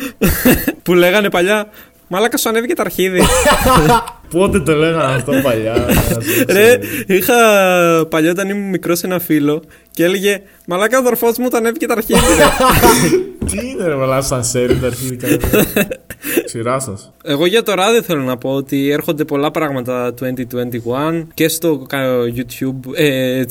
Που 0.84 0.94
λέγανε 0.94 1.30
παλιά. 1.30 1.70
Μάλακα 2.08 2.38
σου 2.38 2.50
ανέβηκε 2.50 2.74
το 2.74 2.82
αρχίδι. 2.82 3.22
Πότε 4.30 4.60
το 4.60 4.76
λέγανε 4.76 5.14
αυτό 5.14 5.32
παλιά. 5.44 5.86
Ρε, 6.56 6.80
είχα 7.08 7.36
παλιά 8.10 8.32
όταν 8.32 8.50
ήμουν 8.50 8.70
μικρός 8.70 9.04
ένα 9.04 9.20
φίλο 9.20 9.62
και 9.92 10.04
έλεγε 10.04 10.42
Μαλάκα 10.66 10.98
ο 10.98 11.00
αδερφός 11.00 11.38
μου 11.38 11.50
τον 11.50 11.60
ανέβηκε 11.60 11.86
το 11.86 11.94
αρχίδι. 11.98 12.20
ρε». 12.38 12.44
Τι 13.50 13.68
είναι, 13.68 13.88
ρε, 13.88 13.96
μαλά, 13.96 14.22
σαν 14.22 14.44
σέρι 14.44 14.76
τα 14.80 14.88
αρχίδια. 14.88 15.38
Σειρά 16.46 16.80
σας. 16.80 17.12
Εγώ 17.24 17.46
για 17.46 17.64
τώρα 17.64 17.92
δεν 17.92 18.04
θέλω 18.04 18.22
να 18.22 18.38
πω 18.38 18.50
ότι 18.50 18.90
έρχονται 18.90 19.26
πολλά 19.26 19.52
πράγματα 19.52 20.14
2021 20.22 20.28
και 21.34 21.48
στο 21.48 21.86
κα- 21.90 22.20
YouTube. 22.36 22.80
Ε, 22.96 23.44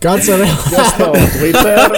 Κάτσε 0.00 0.36
ρε. 0.36 0.44
Στο 0.94 1.10
Twitter. 1.10 1.90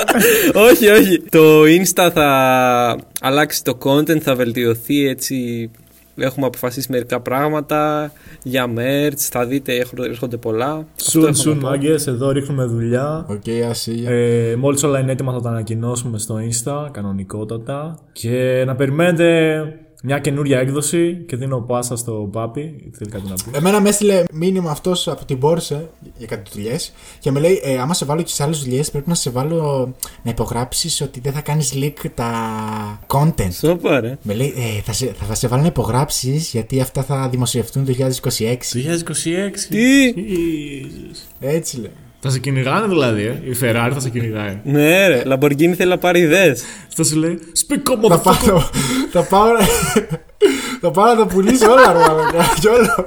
όχι, 0.55 0.89
όχι. 0.89 1.23
Το 1.31 1.63
Insta 1.63 2.11
θα 2.15 2.99
αλλάξει 3.21 3.65
το 3.65 3.79
content, 3.85 4.19
θα 4.19 4.35
βελτιωθεί 4.35 5.09
έτσι. 5.09 5.71
Έχουμε 6.19 6.47
αποφασίσει 6.47 6.93
μερικά 6.93 7.21
πράγματα 7.21 8.13
για 8.43 8.67
merch. 8.77 9.13
Θα 9.17 9.47
δείτε, 9.47 9.75
έρχονται- 9.77 10.09
έρχονται 10.09 10.37
πολλά. 10.37 10.73
Αυτό 10.73 11.11
Σουν, 11.11 11.23
έχω 11.25 11.33
σουν, 11.35 11.55
να 11.55 11.61
πω. 11.61 11.67
μάγκες, 11.69 12.07
εδώ 12.07 12.31
ρίχνουμε 12.31 12.65
δουλειά. 12.65 13.27
Οκ, 13.29 13.69
ασύγια. 13.71 14.11
Ε, 14.11 14.57
Μόλις 14.57 14.83
όλα 14.83 14.99
είναι 14.99 15.13
έτοιμα 15.13 15.33
θα 15.33 15.41
τα 15.41 15.49
ανακοινώσουμε 15.49 16.19
στο 16.19 16.37
Insta, 16.51 16.89
κανονικότατα. 16.91 17.99
Και 18.13 18.63
να 18.67 18.75
περιμένετε 18.75 19.63
μια 20.03 20.19
καινούρια 20.19 20.59
έκδοση 20.59 21.25
και 21.27 21.37
δίνω 21.37 21.61
πάσα 21.61 21.97
στο 21.97 22.29
Πάπι. 22.33 22.91
Θέλει 22.93 23.11
κάτι 23.11 23.29
να 23.29 23.35
πει. 23.35 23.57
Εμένα 23.57 23.81
με 23.81 23.89
έστειλε 23.89 24.23
μήνυμα 24.33 24.71
αυτός 24.71 25.09
από 25.09 25.25
την 25.25 25.39
Πόρσε 25.39 25.89
για 26.17 26.27
κάτι 26.27 26.51
δουλειές 26.55 26.93
και 27.19 27.31
με 27.31 27.41
λέει: 27.41 27.61
ε, 27.65 27.79
Άμα 27.79 27.95
σε 27.95 28.05
βάλω 28.05 28.23
και 28.23 28.31
σε 28.33 28.43
άλλες 28.43 28.59
δουλειές, 28.59 28.91
πρέπει 28.91 29.09
να 29.09 29.15
σε 29.15 29.31
βάλω 29.31 29.95
να 30.23 30.31
υπογράψεις 30.31 31.01
ότι 31.01 31.21
δεν 31.21 31.33
θα 31.33 31.41
κάνεις 31.41 31.73
leak 31.77 32.11
τα 32.15 32.31
content. 33.07 33.53
Σόπα, 33.53 34.01
ρε. 34.01 34.19
Με 34.23 34.35
λέει: 34.35 34.55
ε, 34.57 34.81
θα, 34.81 34.93
σε, 34.93 35.07
θα, 35.07 35.25
θα 35.25 35.35
σε 35.35 35.49
βάλω 35.49 35.63
να 35.63 35.69
υπογράψεις 35.69 36.51
γιατί 36.51 36.81
αυτά 36.81 37.03
θα 37.03 37.29
δημοσιευτούν 37.29 37.85
το 37.85 37.93
2026. 37.99 38.09
2026. 38.39 38.57
Τι; 39.69 40.15
Jesus. 40.17 41.27
Έτσι 41.41 41.81
λέει. 41.81 41.93
Θα 42.21 42.31
σε 42.31 42.39
κυνηγάνε 42.39 42.87
δηλαδή, 42.87 43.23
ε; 43.23 43.43
Η 43.51 43.57
Ferrari 43.63 43.91
θα 43.93 44.01
σε 44.01 44.09
κυνηγάει. 44.11 44.61
Ναι, 44.65 45.07
ρε. 45.09 45.23
Λαμπορκίνη 45.25 45.75
θέλει 45.75 45.91
να 45.91 45.99
πάρει 45.99 46.21
ιδέες. 46.21 46.63
Αυτό 46.89 47.05
σου 47.05 47.17
λέει 47.19 47.39
Speak 47.67 47.93
up, 47.93 48.09
Θα 48.09 48.19
πάω, 48.19 48.35
motherfucker. 48.35 48.61
θα 49.11 49.23
πάω, 49.23 49.47
Θα 50.81 50.91
πάω 50.91 51.07
να 51.07 51.17
τα 51.17 51.27
πουλήσει 51.27 51.65
όλα, 51.65 51.93
ρε 51.93 51.99
μαλακά. 51.99 52.45
Κι 52.61 52.67
όλο. 52.69 53.05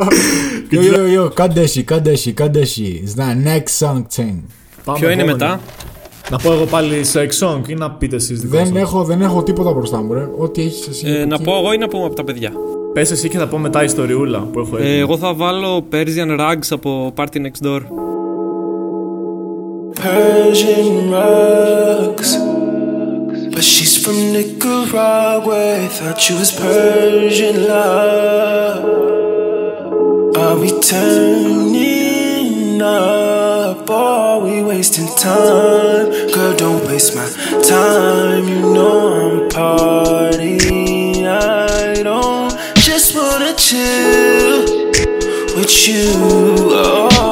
Yo, 0.72 0.96
yo, 0.96 1.26
yo, 1.26 1.34
κάντε 1.34 1.62
εσύ, 1.62 1.84
κάντε 1.84 2.12
εσύ, 2.12 2.32
κάντε 2.32 2.60
εσύ. 2.60 3.04
It's 3.06 3.20
the 3.22 3.48
next 3.48 3.86
song 3.88 3.98
thing. 4.16 4.36
Πάμε 4.86 5.00
Ποιο 5.00 5.10
είναι 5.10 5.22
επόμενη. 5.22 5.32
μετά; 5.32 5.60
Να 6.30 6.38
πω 6.38 6.52
εγώ 6.54 6.66
πάλι 6.66 7.02
sex 7.14 7.48
song 7.48 7.62
ή 7.68 7.74
να 7.74 7.92
πείτε 7.92 8.16
εσείς 8.16 8.40
δικό 8.42 8.58
Δεν 8.58 8.66
σας. 8.68 8.76
έχω, 8.78 9.04
δεν 9.04 9.22
έχω 9.22 9.44
τίποτα 9.44 9.72
μπροστά 9.72 10.02
μου, 10.02 10.14
ρε. 10.14 10.28
Ό,τι 10.38 10.62
έχεις 10.62 10.88
εσύ. 10.88 11.08
Ε, 11.08 11.20
από 11.22 11.28
να 11.30 11.36
εκεί. 11.36 11.44
πω 11.44 11.58
εγώ 11.58 11.74
ή 11.74 11.78
να 11.78 11.88
πούμε 11.88 12.06
από 12.06 12.16
τα 12.16 12.24
παιδιά; 12.24 12.52
Πες 12.94 13.12
εσύ 13.12 13.30
και 13.30 13.38
θα 13.38 13.48
πω 13.48 13.58
μετά 13.58 13.84
ιστοριούλα 13.84 14.40
που 14.40 14.60
έχω 14.60 14.78
Ε, 14.78 14.80
έτοιμη. 14.82 14.98
εγώ 15.00 15.18
θα 15.18 15.34
βάλω 15.34 15.88
Persian 15.92 16.40
Rags 16.40 16.68
από 16.70 17.14
Party 17.18 17.38
Next 17.38 17.68
Door. 17.68 17.80
Persian 20.02 21.12
rugs. 21.12 22.36
But 23.54 23.64
she's 23.64 24.04
from 24.04 24.16
Nicaragua. 24.34 25.88
Thought 25.90 26.28
you 26.28 26.38
was 26.38 26.52
Persian 26.52 27.68
love. 27.68 28.84
Are 30.36 30.60
we 30.60 30.72
turning 30.82 32.82
up? 32.82 33.88
Or 33.88 33.94
are 33.96 34.40
we 34.40 34.64
wasting 34.64 35.06
time? 35.18 36.10
Girl, 36.34 36.56
don't 36.56 36.84
waste 36.88 37.16
my 37.16 37.30
time. 37.62 38.48
You 38.48 38.74
know 38.74 39.22
I'm 39.22 39.50
party. 39.50 40.58
I 41.28 42.02
don't 42.02 42.50
just 42.78 43.14
wanna 43.16 43.54
chill 43.54 44.66
with 45.56 45.88
you. 45.88 46.10
Oh 46.74 47.31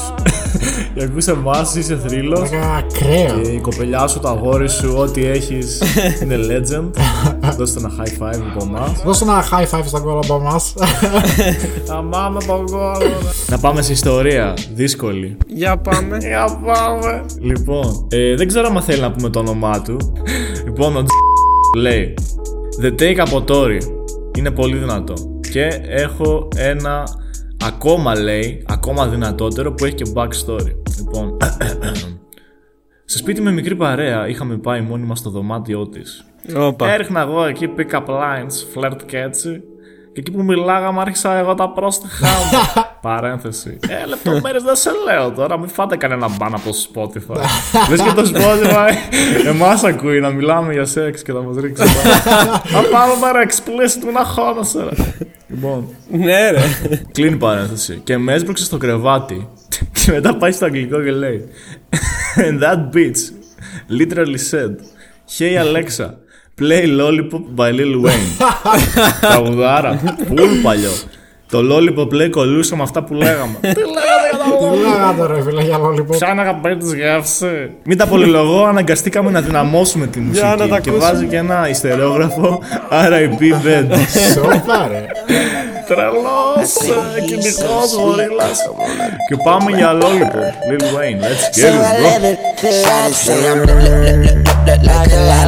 και 0.93 1.03
ακούς 1.03 1.27
εμάς 1.27 1.75
είσαι 1.75 1.97
θρύλος 1.97 2.39
Μαλάκα, 2.49 2.75
ακραίο. 2.75 3.41
και 3.41 3.49
η 3.49 3.59
κοπελιά 3.59 4.07
σου, 4.07 4.19
το 4.19 4.27
αγόρι 4.27 4.69
σου, 4.69 4.93
ό,τι 4.97 5.25
έχεις 5.25 5.81
είναι 6.23 6.35
legend. 6.35 6.89
Δώστε 7.57 7.79
ένα 7.79 7.91
high 7.99 8.23
five 8.23 8.39
από 8.55 8.65
εμάς. 8.65 9.01
Δώσε 9.05 9.23
ένα 9.23 9.43
high 9.43 9.77
five 9.77 9.83
στα 9.85 9.99
κόλλα 9.99 10.19
από 10.23 10.35
εμάς. 10.35 10.73
Θα 11.85 12.03
πάμε 12.09 12.39
τον 12.47 12.65
κόλλο. 12.65 13.11
Να 13.47 13.57
πάμε 13.59 13.81
σε 13.81 13.91
ιστορία. 13.91 14.53
Δύσκολη. 14.73 15.37
Για 15.47 15.77
πάμε. 15.77 16.17
Για 16.27 16.59
πάμε. 16.65 17.25
Λοιπόν, 17.39 18.07
ε, 18.11 18.35
δεν 18.35 18.47
ξέρω 18.47 18.67
αν 18.75 18.81
θέλει 18.81 19.01
να 19.01 19.11
πούμε 19.11 19.29
το 19.29 19.39
όνομά 19.39 19.81
του. 19.81 19.97
Λοιπόν, 20.65 20.95
ο 20.95 21.03
Τζ 21.03 21.11
λέει 21.77 22.13
The 22.81 23.01
take 23.01 23.17
από 23.17 23.43
Tory 23.47 23.79
είναι 24.37 24.51
πολύ 24.51 24.77
δυνατό. 24.77 25.13
Και 25.51 25.67
έχω 25.87 26.47
ένα 26.55 27.03
ακόμα 27.65 28.19
λέει, 28.19 28.63
ακόμα 28.67 29.07
δυνατότερο 29.07 29.73
που 29.73 29.85
έχει 29.85 29.95
και 29.95 30.11
backstory. 30.15 30.75
Λοιπόν, 30.97 31.37
σε 33.05 33.17
σπίτι 33.17 33.41
με 33.41 33.51
μικρή 33.51 33.75
παρέα 33.75 34.27
είχαμε 34.27 34.57
πάει 34.57 34.81
μόνοι 34.81 35.05
μας 35.05 35.19
στο 35.19 35.29
δωμάτιό 35.29 35.87
της. 35.87 36.25
Όπα. 36.55 36.93
Έριχνα 36.93 37.21
εγώ 37.21 37.43
εκεί 37.43 37.69
pick-up 37.77 38.05
lines, 38.05 38.75
flirt 38.75 38.97
και 39.05 39.17
έτσι. 39.17 39.63
Και 40.13 40.19
εκεί 40.19 40.31
που 40.31 40.43
μιλάγαμε 40.43 41.01
άρχισα 41.01 41.33
εγώ 41.37 41.55
τα 41.55 41.69
πρόστιχά 41.69 42.27
μου. 42.27 42.81
Παρένθεση. 43.11 43.79
Ε, 43.87 44.05
λεπτομέρειες 44.05 44.63
δεν 44.63 44.75
σε 44.75 44.89
λέω 45.05 45.31
τώρα, 45.31 45.59
μην 45.59 45.69
φάτε 45.69 45.95
κανένα 45.95 46.27
μπαν 46.29 46.53
από 46.53 46.63
το 46.69 46.75
Spotify. 46.93 47.37
Λες 47.89 48.01
και 48.01 48.11
το 48.15 48.31
Spotify 48.33 48.89
εμάς 49.53 49.83
ακούει 49.83 50.19
να 50.19 50.29
μιλάμε 50.29 50.73
για 50.73 50.85
σεξ 50.85 51.21
και 51.21 51.31
θα 51.31 51.41
μας 51.41 51.55
ρίξει. 51.57 51.83
Θα 52.63 52.81
πάμε 52.91 53.13
πέρα 53.21 53.45
explicit 53.47 54.03
μου 54.05 54.11
να 54.11 54.23
χώνεσαι 54.23 54.83
ρε. 54.83 54.89
Λοιπόν, 55.47 55.87
Ναι, 56.11 56.49
ρε. 56.51 56.61
κλείνει 57.11 57.33
η 57.33 57.37
παρένθεση. 57.37 58.01
Και 58.03 58.17
με 58.17 58.33
έσπρωξε 58.33 58.63
στο 58.63 58.77
κρεβάτι. 58.77 59.47
Και 60.05 60.11
μετά 60.11 60.35
πάει 60.37 60.51
στο 60.51 60.65
αγγλικό 60.65 61.01
και 61.03 61.11
λέει 61.11 61.47
And 62.45 62.59
that 62.63 62.95
bitch 62.95 63.19
literally 63.99 64.37
said 64.51 64.75
Hey 65.37 65.55
Alexa, 65.63 66.07
play 66.61 66.83
Lollipop 66.99 67.43
by 67.57 67.69
Lil 67.77 67.93
Wayne. 68.03 68.31
Τραγουδάρα. 69.21 69.99
Πολύ 70.27 70.59
παλιό. 70.63 70.91
Το 71.51 71.59
Lollipop 71.59 72.11
λέει 72.11 72.29
κολούσε 72.29 72.75
με 72.75 72.83
αυτά 72.83 73.03
που 73.03 73.13
λέγαμε. 73.13 73.55
Τι 73.61 73.67
λέγατε 73.67 74.27
για 74.29 74.37
τα 74.39 74.69
Τι 74.71 74.77
λέγατε 74.77 75.33
ρε 75.33 75.41
φίλε 75.41 75.61
για 75.61 75.77
lollipop; 75.79 76.17
Ποια 76.17 76.31
είναι 76.31 76.41
αγαπητή 76.41 76.75
τη 76.85 76.97
γεύση. 76.97 77.69
Μην 77.83 77.97
τα 77.97 78.07
πολυλογώ, 78.07 78.63
αναγκαστήκαμε 78.65 79.31
να 79.31 79.41
δυναμώσουμε 79.41 80.07
τη 80.07 80.19
μουσική. 80.19 80.45
να 80.45 80.57
τα 80.57 80.65
και 80.65 80.73
ακούσουμε. 80.89 80.97
βάζει 80.97 81.25
και 81.25 81.35
ένα 81.37 81.69
ιστερόγραφο 81.69 82.61
RIP 83.09 83.41
Bed. 83.65 83.97
Σόπα 84.33 84.87
ρε. 84.91 85.05
Τρελός, 85.87 86.75
ε, 87.17 87.21
κυνηγός, 87.21 87.93
γορίλας. 87.97 88.59
Και 89.29 89.35
πάμε 89.43 89.71
για 89.71 89.97
Lollipop. 89.97 90.71
Lil 90.71 90.83
Wayne, 90.95 91.19
let's 91.21 91.45
get 91.57 91.73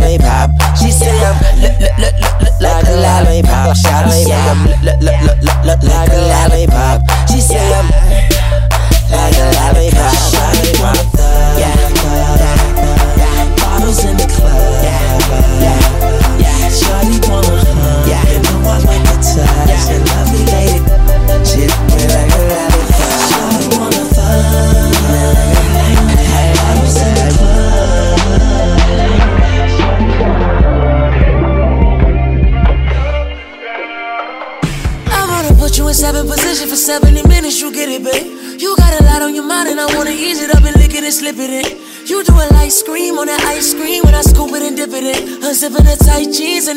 it, 0.05 0.21
bro. 0.21 0.62
she 0.83 0.91
said 0.91 1.15
I'm 1.23 1.39
look 1.63 1.79
look 1.79 1.95
look 1.97 2.15
look 2.19 2.35
look 2.43 2.59
like 2.59 2.87
a 2.87 2.95
lollipop. 2.99 3.75
She 3.75 3.83
said 4.27 4.43
I'm 4.51 4.67
look 5.63 5.83
like 5.83 6.11
a 6.11 6.19
lollipop. 6.27 6.99
She 7.29 7.39
said 7.39 7.71
I'm 7.71 7.87
like 9.11 9.37
a 9.39 9.47
lollipop. 9.55 10.02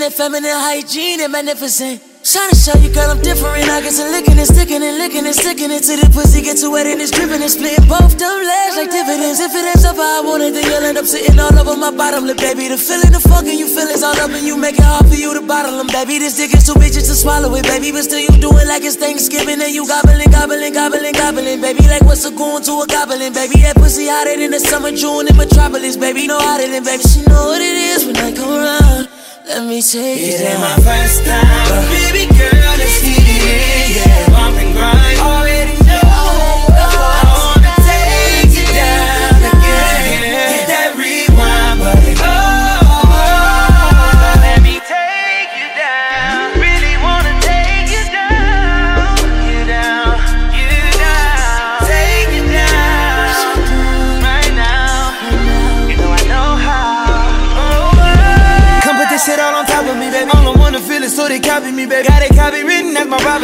That 0.00 0.12
feminine 0.12 0.50
hygiene 0.50 1.20
and 1.20 1.32
magnificent. 1.32 2.02
Trying 2.26 2.50
to 2.50 2.58
show 2.58 2.74
you, 2.82 2.90
girl, 2.90 3.06
I'm 3.06 3.22
different. 3.22 3.70
I 3.70 3.78
get 3.86 3.94
to 4.02 4.04
licking 4.10 4.34
and 4.34 4.50
sticking 4.50 4.82
and 4.82 4.98
licking 4.98 5.22
and 5.22 5.30
sticking 5.30 5.70
it 5.70 5.86
till 5.86 5.94
the 5.94 6.10
pussy 6.10 6.42
gets 6.42 6.58
too 6.58 6.74
wet 6.74 6.82
and 6.82 6.98
it's 6.98 7.14
dripping 7.14 7.38
and 7.38 7.46
splitting 7.46 7.86
both 7.86 8.18
them 8.18 8.42
legs 8.42 8.74
like 8.74 8.90
dividends. 8.90 9.38
If 9.38 9.54
it 9.54 9.62
ends 9.62 9.86
up 9.86 9.94
how 9.94 10.02
I 10.02 10.26
want 10.26 10.42
it, 10.42 10.50
then 10.50 10.66
you'll 10.66 10.82
end 10.82 10.98
up 10.98 11.06
sitting 11.06 11.38
all 11.38 11.54
over 11.54 11.78
my 11.78 11.94
bottom 11.94 12.26
lip, 12.26 12.42
baby. 12.42 12.66
The 12.66 12.82
feeling, 12.82 13.14
the 13.14 13.22
fucking 13.22 13.54
you 13.54 13.70
feel 13.70 13.86
is 13.94 14.02
all 14.02 14.18
up 14.18 14.34
and 14.34 14.42
you 14.42 14.58
make 14.58 14.74
it 14.74 14.82
hard 14.82 15.06
for 15.06 15.14
you 15.14 15.38
to 15.38 15.42
bottle 15.46 15.78
them, 15.78 15.86
baby. 15.86 16.18
This 16.18 16.34
dick 16.34 16.50
is 16.50 16.66
too 16.66 16.74
just 16.82 17.06
to 17.06 17.14
swallow 17.14 17.54
it, 17.54 17.62
baby. 17.62 17.94
But 17.94 18.10
still, 18.10 18.18
you 18.18 18.34
do 18.42 18.50
it 18.58 18.66
like 18.66 18.82
it's 18.82 18.98
Thanksgiving 18.98 19.62
and 19.62 19.70
you 19.70 19.86
gobbling, 19.86 20.26
gobbling, 20.34 20.74
gobbling, 20.74 21.14
gobbling, 21.14 21.62
baby. 21.62 21.86
Like 21.86 22.02
what's 22.10 22.26
a 22.26 22.34
going 22.34 22.66
to 22.66 22.82
a 22.82 22.86
goblin, 22.90 23.38
baby? 23.38 23.62
That 23.62 23.78
pussy 23.78 24.10
hotter 24.10 24.34
than 24.34 24.50
the 24.50 24.58
summer 24.58 24.90
June 24.90 25.30
in 25.30 25.38
Metropolis, 25.38 25.94
baby. 25.94 26.26
No 26.26 26.42
hotter 26.42 26.66
than, 26.66 26.82
baby. 26.82 27.06
She 27.06 27.22
know 27.22 27.54
what 27.54 27.62
it 27.62 27.78
is 27.94 28.02
when 28.02 28.18
I 28.18 28.34
come 28.34 28.50
around. 28.50 29.15
Let 29.46 29.64
me 29.64 29.80
take 29.80 30.18
it. 30.18 30.40
It 30.40 30.50
ain't 30.50 30.60
my 30.60 30.74
first 30.82 31.24
time, 31.24 31.46
but 31.70 31.86
baby 31.88 32.26
girl, 32.34 32.55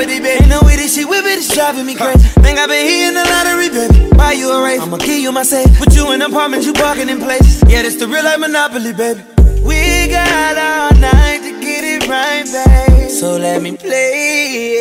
property, 0.02 0.20
baby. 0.20 0.42
Ain't 0.42 0.48
no 0.48 0.60
way 0.62 0.76
this 0.76 0.94
shit 0.94 1.08
whip 1.08 1.24
it, 1.24 1.38
it's 1.38 1.48
driving 1.54 1.86
me 1.86 1.94
crazy. 1.94 2.28
Think 2.40 2.58
I 2.58 2.66
been 2.66 2.86
hitting 2.86 3.14
the 3.14 3.24
lottery, 3.24 3.68
baby. 3.68 4.10
Buy 4.16 4.32
you 4.32 4.50
a 4.50 4.62
race, 4.62 4.80
I'ma 4.80 4.96
give 4.98 5.20
you 5.20 5.32
my 5.32 5.42
safe. 5.42 5.78
Put 5.78 5.94
you 5.94 6.12
in 6.12 6.22
apartments, 6.22 6.66
you 6.66 6.72
parking 6.72 7.08
in 7.08 7.18
places. 7.18 7.62
Yeah, 7.68 7.82
this 7.82 7.96
the 7.96 8.06
real 8.06 8.24
life 8.24 8.38
monopoly, 8.40 8.92
baby. 8.92 9.22
We 9.62 10.08
got 10.08 10.58
all 10.58 10.92
night 10.98 11.40
to 11.42 11.60
get 11.60 11.84
it 11.84 12.08
right, 12.08 12.44
babe. 12.44 13.10
So 13.10 13.36
let 13.36 13.62
me 13.62 13.76
play. 13.76 14.72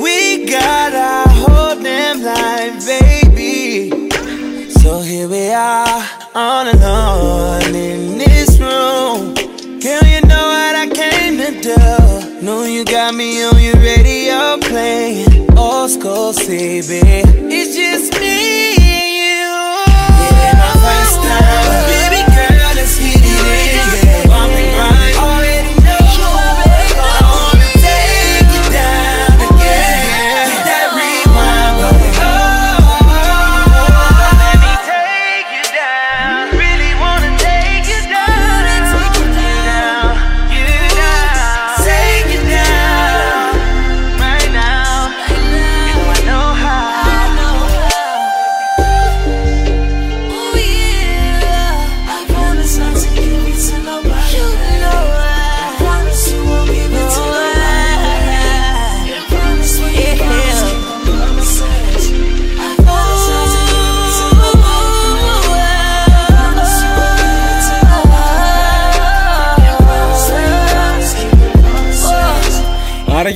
We 0.00 0.46
got 0.46 0.94
our 0.94 1.28
whole 1.28 1.76
damn 1.82 2.22
life, 2.22 2.86
baby. 2.86 3.90
So 4.70 5.00
here 5.00 5.28
we 5.28 5.50
are, 5.50 5.85
playing 14.76 15.58
old 15.58 15.90
school 15.90 16.34
CB. 16.34 17.00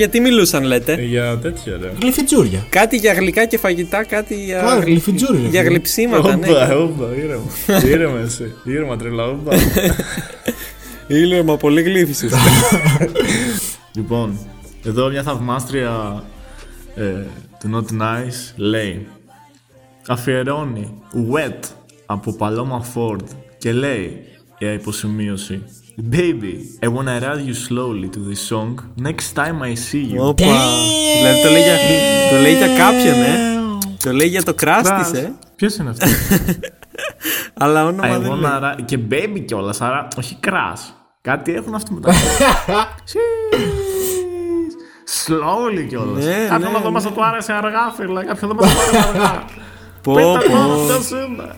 Γιατί 0.01 0.21
μιλούσαν, 0.21 0.65
λέτε. 0.65 0.93
Ε, 0.93 1.03
Για 1.03 1.39
τέτοια 1.39 1.79
ρε. 1.83 1.93
Γλυφιτζούρια. 2.01 2.67
Κάτι 2.69 2.97
για 2.97 3.13
γλυκά 3.13 3.47
και 3.47 3.59
φαγητά, 3.59 4.05
κάτι 4.05 4.45
για. 4.45 4.61
Καλά, 4.61 4.79
γλυφιτζούρια. 4.79 5.49
Για 5.49 5.63
γλυψίματα, 5.63 6.37
ναι. 6.37 6.49
Όπα, 6.51 6.77
όπα, 6.77 7.07
ήρεμα. 7.17 7.45
Ήρεμα 7.95 8.19
εσύ. 8.19 8.53
Ήρεμα 8.65 8.97
τρελά, 8.97 9.27
όπα. 9.27 9.53
Ήλιο, 11.07 11.45
πολύ 11.45 11.83
γλύφισες. 11.83 12.33
Λοιπόν, 13.97 14.39
εδώ 14.85 15.09
μια 15.09 15.23
θαυμάστρια 15.23 16.25
ε, 16.95 17.03
του 17.61 17.71
Not 17.75 18.03
Nice 18.03 18.53
λέει 18.57 19.07
Αφιερώνει 20.07 21.03
Wet 21.33 21.69
από 22.07 22.37
Paloma 22.39 22.81
Ford 22.95 23.25
και 23.59 23.73
λέει 23.73 24.25
για 24.59 24.73
υποσημείωση 24.73 25.63
Baby, 26.09 26.79
I 26.83 26.89
wanna 26.89 27.21
ride 27.21 27.45
you 27.47 27.55
slowly 27.55 28.09
to 28.09 28.21
this 28.29 28.41
song 28.41 28.81
next 28.97 29.35
time 29.35 29.61
I 29.63 29.75
see 29.75 30.05
you. 30.15 30.19
Όπα. 30.19 30.45
Δηλαδή 31.19 31.43
το 31.43 31.51
λέει 31.51 31.63
για, 31.63 31.77
το 32.31 32.37
λέει 32.41 32.55
για 32.57 32.67
κάποιον, 32.67 33.15
ε. 33.15 33.39
Το 34.03 34.13
λέει 34.13 34.27
για 34.29 34.43
το 34.43 34.55
κράσ 34.55 34.91
της, 34.91 35.21
ε. 35.21 35.33
Ποιος 35.57 35.77
είναι 35.77 35.91
αυτός; 35.91 36.11
Αλλά 37.63 37.85
όνομα 37.87 38.09
I 38.09 38.11
δεν 38.11 38.21
λέει. 38.21 38.31
wanna 38.43 38.63
ride... 38.63 38.83
Και 38.85 38.99
baby 39.11 39.43
κιόλας, 39.47 39.81
άρα 39.81 40.09
όχι 40.17 40.37
κράς. 40.41 40.95
Κάτι 41.21 41.55
έχουν 41.55 41.75
αυτοί 41.75 41.93
μετά. 41.93 42.13
Slowly 45.27 45.87
κιόλας. 45.89 46.25
Ναι, 46.25 46.47
Κάποιον 46.49 46.73
ναι, 46.73 46.79
εδώ 46.79 46.91
μας 46.91 47.03
ναι. 47.05 47.09
θα 47.09 47.15
του 47.15 47.25
άρεσε 47.25 47.53
αργά, 47.53 47.91
φίλε. 47.97 48.25
Κάποιον 48.25 48.51
εδώ 48.51 48.61
μας 48.61 48.73
θα 48.75 48.91
του 48.91 48.97
άρεσε 48.99 49.09
αργά. 49.09 49.45
Πω, 50.03 50.15
Πέτα 50.15 50.41
πω. 50.49 50.55
μόνο, 50.57 50.75
αυτός 50.75 51.11
είναι. 51.11 51.55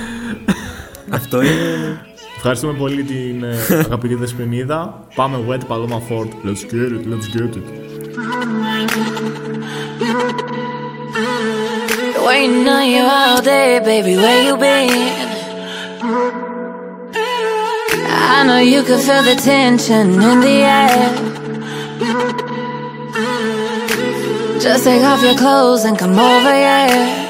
Αυτό 1.16 1.42
είναι. 1.42 2.00
Ευχαριστούμε 2.42 2.72
πολύ 2.72 3.02
την 3.02 3.42
ε, 3.42 3.56
αγαπητή 3.86 4.14
Δεσποινίδα. 4.14 5.04
Πάμε 5.14 5.38
wet 5.48 5.60
Paloma 5.68 6.00
Ford. 6.08 6.28
Let's 6.44 6.64
get 6.72 6.90
it, 6.96 7.04
let's 7.12 7.28
get 7.36 7.56
it. 7.58 7.66
Waiting 12.26 12.66
on 12.76 12.86
you 12.94 13.04
all 13.18 13.40
day, 13.42 13.70
baby. 13.90 14.12
Where 14.22 14.40
you 14.46 14.54
been? 14.64 14.90
I 18.34 18.38
know 18.46 18.60
you 18.72 18.80
can 18.88 19.00
feel 19.06 19.22
the 19.30 19.36
tension 19.52 20.06
in 20.28 20.36
the 20.46 20.58
air. 20.80 21.02
Just 24.64 24.84
take 24.88 25.04
off 25.10 25.20
your 25.28 25.36
clothes 25.42 25.82
and 25.88 25.94
come 26.02 26.16
over 26.32 26.54
here. 26.64 27.29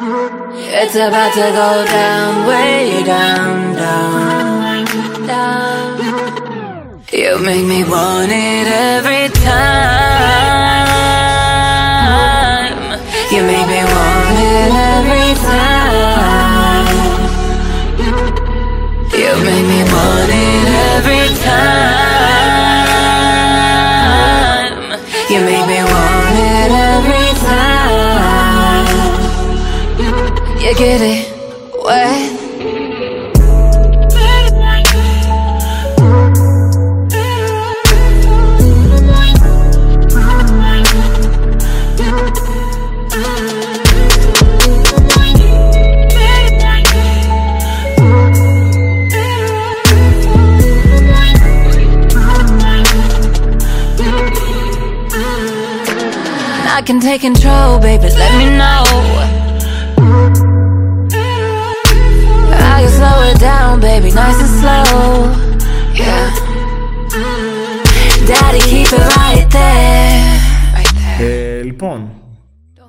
It's 0.00 0.94
about 0.94 1.32
to 1.34 1.40
go 1.40 1.84
down, 1.84 2.46
way 2.46 3.02
down, 3.04 3.74
down, 3.74 4.84
down. 5.26 7.02
You 7.12 7.36
make 7.40 7.66
me 7.66 7.82
want 7.82 8.30
it 8.30 8.68
every 8.68 9.28
time. 9.42 9.58
You 13.32 13.42
make 13.42 13.66
me 13.66 13.82
want 13.82 14.38
it 14.38 14.72
every 14.94 15.34
time. 15.42 16.86
You 19.18 19.34
make 19.42 19.66
me 19.66 19.82
want 19.82 20.30
it 20.30 20.68
every 20.94 21.26
time. 21.42 22.07
Can 56.88 57.00
take 57.00 57.20
control, 57.20 57.78
baby. 57.78 58.08
Let 58.22 58.32
me 58.40 58.46
know. 58.60 58.82
I 62.74 62.76
can 62.82 62.92
slow 62.98 63.18
it 63.30 63.38
down, 63.50 63.72
baby, 63.88 64.10
nice 64.22 64.40
and 64.44 64.52
slow. 64.60 64.86
Yeah. 66.02 66.32
keep 68.70 68.88
it 68.98 69.06
right 69.16 69.46
there. 69.50 70.38
Ε, 71.20 71.62
λοιπόν, 71.62 72.10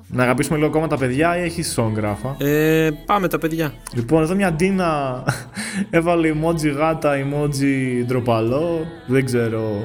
να 0.06 0.22
αγαπήσουμε 0.22 0.56
λίγο 0.56 0.68
ακόμα 0.68 0.86
τα 0.86 0.96
παιδιά 0.96 1.38
ή 1.38 1.42
έχεις 1.42 1.78
song 1.78 1.92
γράφα; 1.96 2.36
Ε, 2.38 2.90
πάμε 3.06 3.28
τα 3.28 3.38
παιδιά. 3.38 3.72
Λοιπόν, 3.94 4.22
εδώ 4.22 4.34
μια 4.34 4.52
Ντίνα 4.52 5.22
έβαλε 5.90 6.32
emoji 6.34 6.74
γάτα, 6.76 7.12
emoji 7.14 8.04
ντροπαλό. 8.06 8.86
Δεν 9.06 9.24
ξέρω. 9.24 9.82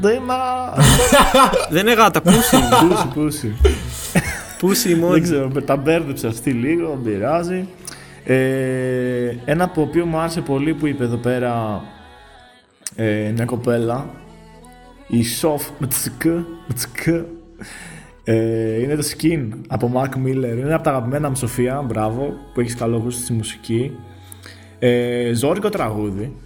Ντίνα! 0.00 0.74
Δεν 1.72 1.86
είναι 1.86 1.92
γάτα, 1.94 2.20
πούσι. 2.22 2.56
Πούσι, 2.88 3.06
πούσι. 3.14 3.56
πούσι 4.58 4.88
Δεν 4.88 4.98
μόνο. 4.98 5.20
ξέρω, 5.20 5.48
τα 5.48 5.76
μπέρδεψε 5.76 6.26
αυτή 6.26 6.50
λίγο, 6.50 6.88
δεν 6.88 7.12
πειράζει. 7.12 7.68
Ε, 8.24 9.36
ένα 9.44 9.64
από 9.64 9.74
το 9.74 9.80
οποίο 9.80 10.06
μου 10.06 10.18
άρεσε 10.18 10.40
πολύ 10.40 10.74
που 10.74 10.86
είπε 10.86 11.04
εδώ 11.04 11.16
πέρα 11.16 11.82
ε, 12.96 13.30
μια 13.34 13.44
κοπέλα 13.44 14.10
η 15.06 15.24
Σοφ 15.24 15.68
Μτσικ 15.78 16.22
Μτσικ 16.68 17.06
ε, 18.24 18.80
είναι 18.82 18.96
το 18.96 19.02
skin 19.16 19.48
από 19.68 19.92
Mark 19.94 20.26
Miller 20.26 20.56
είναι 20.58 20.74
από 20.74 20.82
τα 20.82 20.90
αγαπημένα 20.90 21.28
μου 21.28 21.36
Σοφία, 21.36 21.82
μπράβο 21.82 22.34
που 22.54 22.60
έχεις 22.60 22.74
καλό 22.74 22.96
γούστο 22.96 23.22
στη 23.22 23.32
μουσική 23.32 23.96
ε, 24.78 25.30
ζώρικο 25.34 25.68
τραγούδι 25.68 26.36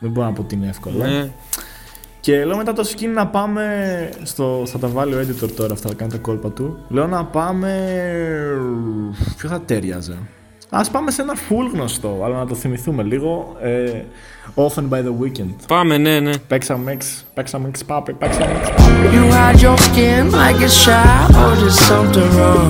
δεν 0.00 0.10
μπορώ 0.10 0.26
να 0.26 0.32
πω 0.32 0.40
ότι 0.42 0.54
είναι 0.54 0.68
εύκολο 0.68 0.96
Ναι. 1.04 1.30
Και 2.20 2.44
λέω 2.44 2.56
μετά 2.56 2.72
το 2.72 2.88
skin 2.92 3.08
να 3.14 3.26
πάμε 3.26 3.64
στο. 4.22 4.62
Θα 4.66 4.78
τα 4.78 4.88
βάλει 4.88 5.14
ο 5.14 5.18
editor 5.20 5.50
τώρα 5.56 5.72
αυτά, 5.72 5.88
θα 5.88 5.94
κάνει 5.94 6.10
τα 6.10 6.18
κόλπα 6.18 6.48
του. 6.48 6.78
Λέω 6.88 7.06
να 7.06 7.24
πάμε. 7.24 7.72
Ποιο 9.36 9.48
θα 9.48 9.60
τέριαζε. 9.60 10.18
Α 10.70 10.84
πάμε 10.92 11.10
σε 11.10 11.22
ένα 11.22 11.34
full 11.34 11.72
γνωστό, 11.72 12.20
αλλά 12.24 12.38
να 12.38 12.46
το 12.46 12.54
θυμηθούμε 12.54 13.02
λίγο. 13.02 13.56
Ε, 13.60 14.02
Often 14.54 14.88
by 14.90 15.00
the 15.02 15.14
Weekend. 15.22 15.54
Πάμε, 15.66 15.98
ναι, 15.98 16.20
ναι. 16.20 16.36
Παίξαμε 16.38 16.96
mix, 16.96 17.22
παίξαμε 17.34 17.70
mix 17.72 17.80
πάπε, 17.86 18.12
παίξαμε 18.12 18.46
mix 18.46 18.70
πάπε. 18.76 19.08
You 19.12 19.32
hide 19.32 19.60
your 19.62 19.78
skin 19.78 20.30
like 20.30 20.60
it's 20.66 20.74
shy 20.84 21.26
or 21.40 21.52
there's 21.60 21.78
something 21.90 22.30
wrong; 22.36 22.68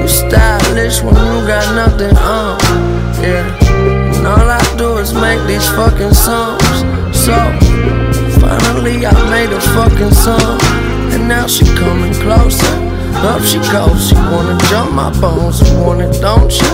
You 0.00 0.08
stylish 0.20 0.98
when 1.04 1.16
you 1.28 1.38
got 1.52 1.66
nothing 1.80 2.16
on. 2.36 2.56
Yeah. 3.22 4.16
And 4.16 4.26
all 4.32 4.48
I 4.58 4.62
do 4.80 4.88
is 5.02 5.10
make 5.26 5.42
these 5.50 5.68
fucking 5.78 6.14
songs. 6.26 6.76
So 7.24 7.34
finally 8.58 9.06
I 9.06 9.12
made 9.30 9.52
a 9.52 9.60
fucking 9.60 10.12
song. 10.12 10.58
And 11.12 11.28
now 11.28 11.46
she 11.46 11.64
coming 11.76 12.14
closer. 12.14 12.74
Up 13.30 13.42
she 13.42 13.58
goes. 13.70 14.08
She 14.08 14.14
wanna 14.14 14.58
jump 14.68 14.92
my 14.92 15.10
bones. 15.20 15.60
You 15.60 15.78
want 15.78 16.00
it, 16.00 16.20
don't 16.20 16.50
you? 16.50 16.66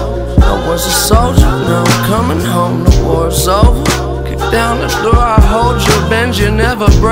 I 0.42 0.54
was 0.68 0.86
a 0.86 0.90
soldier. 0.90 1.40
Now 1.40 1.84
I'm 1.84 2.06
coming 2.06 2.40
home. 2.40 2.84
The 2.84 3.04
war's 3.04 3.46
over. 3.48 3.84
Kick 4.28 4.38
down 4.50 4.78
the 4.78 4.88
door, 5.02 5.16
I 5.16 5.40
hold 5.40 5.80
you, 5.82 6.07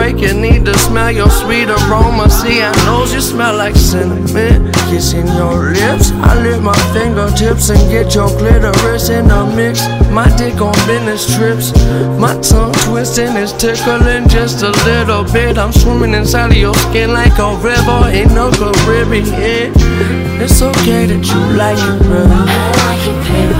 bend 0.06 0.20
you, 0.20 0.26
never 0.26 0.30
break 0.30 0.30
it. 0.30 0.36
Need 0.36 0.64
to 0.66 0.78
smell 0.78 1.10
your 1.10 1.30
sweet 1.30 1.68
aroma. 1.68 2.30
See, 2.30 2.62
I 2.62 2.72
knows 2.84 3.12
you 3.12 3.20
smell 3.20 3.56
like 3.56 3.76
cinnamon. 3.76 4.72
Kissing 4.90 5.26
your 5.26 5.72
lips, 5.72 6.10
I 6.12 6.40
lift 6.42 6.62
my 6.62 6.76
fingertips 6.92 7.70
and 7.70 7.90
get 7.90 8.14
your 8.14 8.28
clitoris 8.28 9.08
in 9.08 9.30
a 9.30 9.46
mix. 9.56 9.80
My 10.10 10.28
dick 10.36 10.60
on 10.60 10.74
business 10.86 11.26
trips, 11.36 11.72
my 12.18 12.40
tongue 12.40 12.72
twisting 12.84 13.36
is 13.36 13.52
tickling 13.52 14.28
just 14.28 14.62
a 14.62 14.70
little 14.84 15.24
bit. 15.24 15.58
I'm 15.58 15.72
swimming 15.72 16.14
inside 16.14 16.52
of 16.52 16.56
your 16.56 16.74
skin 16.74 17.12
like 17.12 17.38
a 17.38 17.56
river 17.56 18.10
in 18.12 18.28
the 18.34 18.50
Caribbean. 18.84 19.72
It's 20.40 20.62
okay 20.62 21.06
that 21.06 21.24
you 21.26 21.40
like 21.56 21.78
it, 21.78 21.98
baby. 22.06 23.56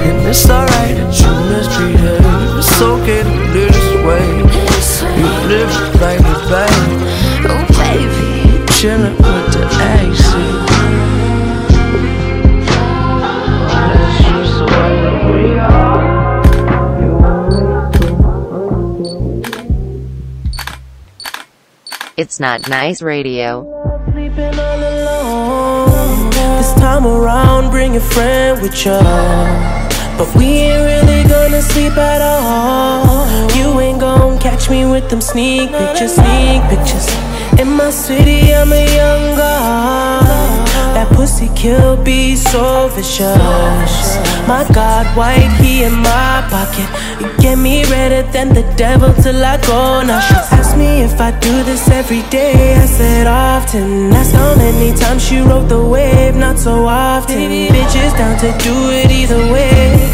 And 0.00 0.26
it's 0.26 0.48
alright 0.48 0.96
that 0.96 1.12
you 1.20 1.32
misbehave. 1.50 2.58
It's 2.58 2.80
okay 2.80 3.22
to 3.22 3.28
live 3.52 3.72
this 3.72 3.94
way. 4.04 4.59
You 5.02 5.28
live 5.48 5.70
it, 5.70 5.92
baby, 5.98 6.32
baby. 6.48 6.94
Oh, 7.48 7.64
baby. 7.80 8.28
Chillin' 8.76 9.16
with 9.16 9.46
the 9.52 9.62
AC. 9.88 10.30
That's 13.80 14.16
just 14.24 14.54
the 14.58 14.64
way 14.64 14.92
that 15.04 15.20
we 15.32 15.44
are. 15.58 16.00
It's 22.16 22.38
not 22.38 22.68
nice 22.68 23.00
radio. 23.00 23.64
Sleeping 24.12 24.58
all 24.58 24.78
alone. 24.78 26.30
This 26.30 26.72
time 26.74 27.06
around, 27.06 27.70
bring 27.70 27.96
a 27.96 28.00
friend 28.00 28.60
with 28.60 28.84
you. 28.84 29.00
But 30.18 30.28
we 30.36 30.44
ain't 30.44 30.84
really 30.84 31.09
gonna 31.30 31.62
sleep 31.62 31.96
at 31.96 32.20
all. 32.20 33.26
You 33.56 33.80
ain't 33.80 34.00
gonna 34.00 34.38
catch 34.38 34.68
me 34.68 34.84
with 34.84 35.08
them 35.08 35.20
sneak 35.20 35.70
pictures, 35.70 36.14
sneak 36.14 36.60
pictures. 36.72 37.08
In 37.60 37.68
my 37.80 37.90
city, 37.90 38.52
I'm 38.52 38.72
a 38.72 38.84
young 39.00 39.36
god. 39.36 40.66
That 40.94 41.08
pussy 41.16 41.48
kill 41.54 41.96
be 41.96 42.34
so 42.34 42.88
vicious. 42.94 44.04
My 44.48 44.66
God, 44.74 45.06
white, 45.16 45.52
he 45.62 45.84
in 45.84 45.94
my 45.94 46.34
pocket. 46.50 46.88
You 47.20 47.28
get 47.40 47.56
me 47.56 47.84
redder 47.84 48.24
than 48.32 48.48
the 48.52 48.64
devil 48.76 49.14
till 49.22 49.44
I 49.44 49.56
go. 49.70 50.02
Now 50.02 50.20
she 50.20 50.34
asked 50.58 50.76
me 50.76 51.02
if 51.02 51.20
I 51.20 51.30
do 51.38 51.62
this 51.62 51.88
every 51.88 52.22
day. 52.30 52.74
I 52.74 52.86
said 52.86 53.26
often. 53.28 54.12
Asked 54.12 54.34
how 54.34 54.56
many 54.56 54.92
times 54.96 55.24
she 55.24 55.38
rode 55.38 55.68
the 55.68 55.82
wave. 55.82 56.34
Not 56.34 56.58
so 56.58 56.86
often. 56.86 57.36
Bitches 57.74 58.12
down 58.18 58.36
to 58.44 58.50
do 58.64 58.74
it 58.98 59.10
either 59.10 59.42
way. 59.52 60.10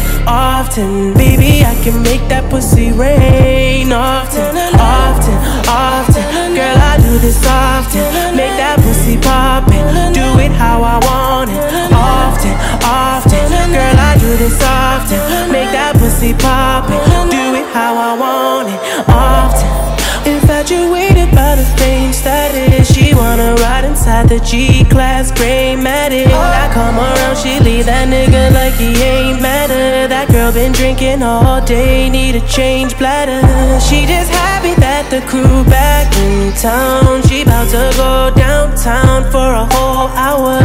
Often, 0.77 1.13
baby, 1.15 1.65
I 1.65 1.73
can 1.81 2.03
make 2.03 2.21
that 2.29 2.51
pussy 2.51 2.91
rain. 2.91 3.91
Often, 3.91 4.53
often, 4.77 5.37
often. 5.65 6.53
Girl, 6.53 6.77
I 6.77 7.01
do 7.01 7.17
this 7.17 7.41
often. 7.49 8.05
Make 8.37 8.53
that 8.61 8.77
pussy 8.85 9.17
pop 9.17 9.65
it. 9.73 10.13
Do 10.13 10.37
it 10.37 10.51
how 10.51 10.83
I 10.85 11.01
want 11.01 11.49
it. 11.49 11.57
Often, 11.89 12.53
often. 12.85 13.73
Girl, 13.73 13.97
I 13.97 14.17
do 14.21 14.37
this 14.37 14.61
often. 14.61 15.51
Make 15.51 15.71
that 15.73 15.95
pussy 15.97 16.33
pop 16.35 16.66
the 24.27 24.39
G 24.39 24.83
class 24.85 25.31
gray 25.31 25.75
matted. 25.75 26.27
I 26.27 26.69
come 26.73 26.97
around, 26.97 27.37
she 27.37 27.59
leave 27.59 27.85
that 27.85 28.07
nigga 28.07 28.53
like 28.53 28.73
he 28.73 28.91
ain't 29.01 29.41
matter. 29.41 30.07
That 30.07 30.27
girl 30.29 30.51
been 30.51 30.71
drinking 30.71 31.23
all 31.23 31.63
day, 31.63 32.09
need 32.09 32.35
a 32.35 32.45
change 32.47 32.97
bladder. 32.97 33.39
She 33.79 34.05
just 34.05 34.29
happy 34.31 34.75
that 34.81 35.07
the 35.09 35.21
crew 35.31 35.63
back 35.65 36.11
in 36.17 36.51
town. 36.59 37.23
She 37.27 37.43
about 37.43 37.69
to 37.71 37.87
go 37.95 38.31
downtown 38.35 39.31
for 39.31 39.47
a 39.47 39.65
whole 39.71 40.11
hour. 40.11 40.59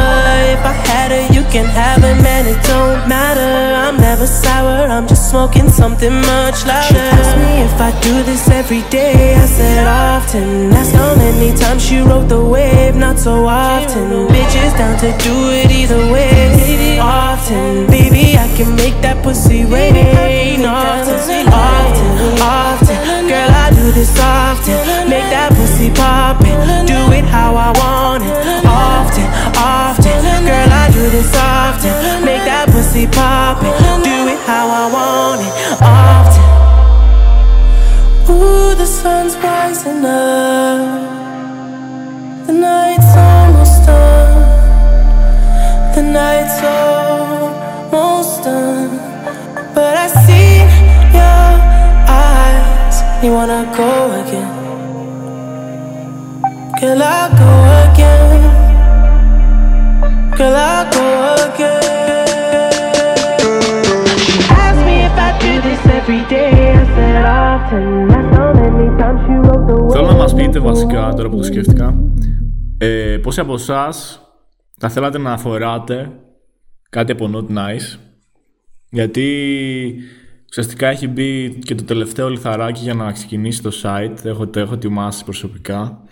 If 0.51 0.63
I 0.67 0.75
had 0.91 1.11
her, 1.13 1.25
you 1.33 1.43
can 1.51 1.67
have 1.67 2.03
her, 2.03 2.17
man, 2.23 2.47
it 2.47 2.59
don't 2.67 3.09
matter. 3.09 3.53
I'm 3.87 3.97
never 3.97 4.27
sour, 4.27 4.91
I'm 4.91 5.07
just 5.07 5.22
smoking 5.33 5.71
something 5.71 6.13
much 6.13 6.59
louder. 6.67 6.93
She 6.93 6.99
asked 7.17 7.39
me 7.45 7.53
if 7.69 7.77
I 7.81 7.91
do 8.07 8.23
this 8.23 8.45
every 8.51 8.83
day. 8.91 9.35
I 9.35 9.47
said 9.47 9.87
often. 9.89 10.71
Asked 10.79 10.95
how 10.95 11.15
many 11.17 11.57
times 11.57 11.83
she 11.83 12.01
rode 12.01 12.29
the 12.29 12.45
wave. 12.45 12.97
Not 12.97 13.19
so 13.19 13.47
often. 13.47 14.29
Bitches 14.29 14.73
down 14.77 14.95
to 15.05 15.11
do 15.27 15.35
it 15.59 15.71
either 15.81 16.03
way. 16.13 16.99
Often, 17.01 17.87
baby, 17.87 18.37
I 18.37 18.47
can 18.59 18.77
make 18.77 18.97
that 19.01 19.25
pussy 19.25 19.65
rain. 19.65 20.61
Often, 20.67 21.49
often, 21.49 22.33
often. 22.61 22.99
Girl, 23.33 23.53
I 23.65 23.69
do 23.73 23.87
this 23.99 24.13
often. 24.21 24.77
Make 25.09 25.29
that 25.33 25.51
pussy 25.57 25.89
pop 26.01 26.45
it. 26.45 26.59
Do 26.93 27.01
it 27.19 27.25
how 27.25 27.57
I 27.57 27.71
want 27.81 28.23
it. 28.29 28.37
Often, 28.69 29.29
often. 29.57 30.45
Girl, 30.45 30.71
I 30.83 30.91
do 30.93 31.05
this 31.17 31.33
often. 31.35 31.95
Make 32.23 32.45
that 32.45 32.69
pussy 32.69 33.07
pop 33.07 33.63
it 33.65 33.92
how 34.47 34.67
I 34.69 34.85
want 34.97 35.41
it. 35.47 35.53
Often. 35.83 36.49
Ooh, 38.31 38.75
the 38.75 38.87
sun's 38.87 39.35
rising 39.37 40.05
up. 40.05 40.81
The 42.47 42.53
night's 42.53 43.13
almost 43.17 43.87
done. 43.87 44.41
The 45.95 46.03
night's 46.03 46.59
almost 46.63 48.45
done. 48.45 48.91
But 49.75 49.95
I 50.05 50.07
see 50.25 50.53
your 51.19 51.49
eyes. 52.27 52.97
You 53.23 53.31
wanna 53.33 53.63
go 53.77 53.91
again? 54.23 54.53
Girl, 56.81 57.03
I 57.03 57.23
go 57.41 57.53
again. 57.87 58.43
Girl, 60.37 60.57
I 60.57 60.91
go 60.91 61.07
again. 61.47 61.92
Θέλω 69.93 70.07
να 70.07 70.15
μας 70.15 70.35
πείτε 70.35 70.59
βασικά, 70.59 71.13
τώρα 71.17 71.29
που 71.29 71.37
το 71.37 71.43
σκέφτηκα, 71.43 71.95
ε, 72.79 73.19
πόσοι 73.23 73.41
από 73.41 73.55
εσάς 73.55 74.21
θα 74.79 74.89
θέλατε 74.89 75.19
να 75.19 75.39
φοράτε 75.39 76.11
κάτι 76.91 77.13
από 77.13 77.31
Not 77.35 77.57
Nice, 77.57 77.99
γιατί 78.91 79.29
Ουσιαστικά 80.53 80.89
έχει 80.89 81.09
μπει 81.09 81.59
και 81.65 81.75
το 81.75 81.85
τελευταίο 81.85 82.31
λιθαράκι 82.31 82.81
για 82.83 82.95
να 82.95 83.13
ξεκινήσει 83.13 83.63
το 83.63 83.71
site. 83.83 84.25
Έχω, 84.25 84.47
το 84.47 84.61
έχω 84.61 84.75
ετοιμάσει 84.75 85.25
προσωπικά. 85.25 86.03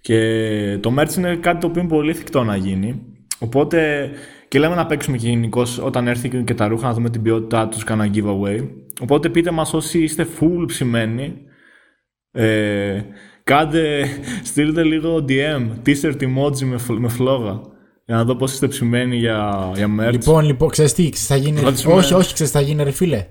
Και 0.00 0.78
το 0.80 0.94
merch 0.98 1.16
είναι 1.16 1.36
κάτι 1.36 1.60
το 1.60 1.66
οποίο 1.66 1.80
είναι 1.80 1.90
πολύ 1.90 2.10
εφικτό 2.10 2.44
να 2.44 2.56
γίνει. 2.56 3.02
Οπότε 3.38 4.10
και 4.48 4.58
λέμε 4.58 4.74
να 4.74 4.86
παίξουμε 4.86 5.16
και 5.16 5.28
γενικώς 5.28 5.78
όταν 5.78 6.08
έρθει 6.08 6.42
και 6.44 6.54
τα 6.54 6.68
ρούχα 6.68 6.86
να 6.86 6.92
δούμε 6.92 7.10
την 7.10 7.22
ποιότητά 7.22 7.68
τους 7.68 7.84
κάνα 7.84 8.10
giveaway. 8.14 8.68
Οπότε 9.00 9.28
πείτε 9.28 9.50
μας 9.50 9.74
όσοι 9.74 10.02
είστε 10.02 10.26
full 10.40 10.64
ψημένοι. 10.66 11.34
Ε, 12.30 13.00
κάντε, 13.44 14.06
στείλτε 14.44 14.82
λίγο 14.82 15.24
DM, 15.28 15.68
t-shirt 15.86 16.22
emoji 16.22 16.62
με, 16.64 16.78
φλ- 16.78 16.98
με 16.98 17.08
φλόγα. 17.08 17.60
Για 18.06 18.16
να 18.16 18.24
δω 18.24 18.36
πώς 18.36 18.52
είστε 18.52 18.68
ψημένοι 18.68 19.16
για, 19.16 19.70
για 19.74 19.86
merch. 20.00 20.12
Λοιπόν, 20.12 20.44
λοιπόν, 20.44 20.68
ξέρεις 20.68 20.92
τι, 20.92 21.02
ξέρεις 21.02 21.20
τι 21.26 21.26
θα 21.26 21.36
γίνει. 21.36 21.60
Ρωτήσουμε. 21.60 21.94
Όχι, 21.94 22.14
όχι, 22.14 22.34
ξέρεις 22.34 22.52
τι 22.52 22.58
θα 22.58 22.64
γίνει, 22.64 22.82
ρε 22.82 22.90
φίλε. 22.90 23.26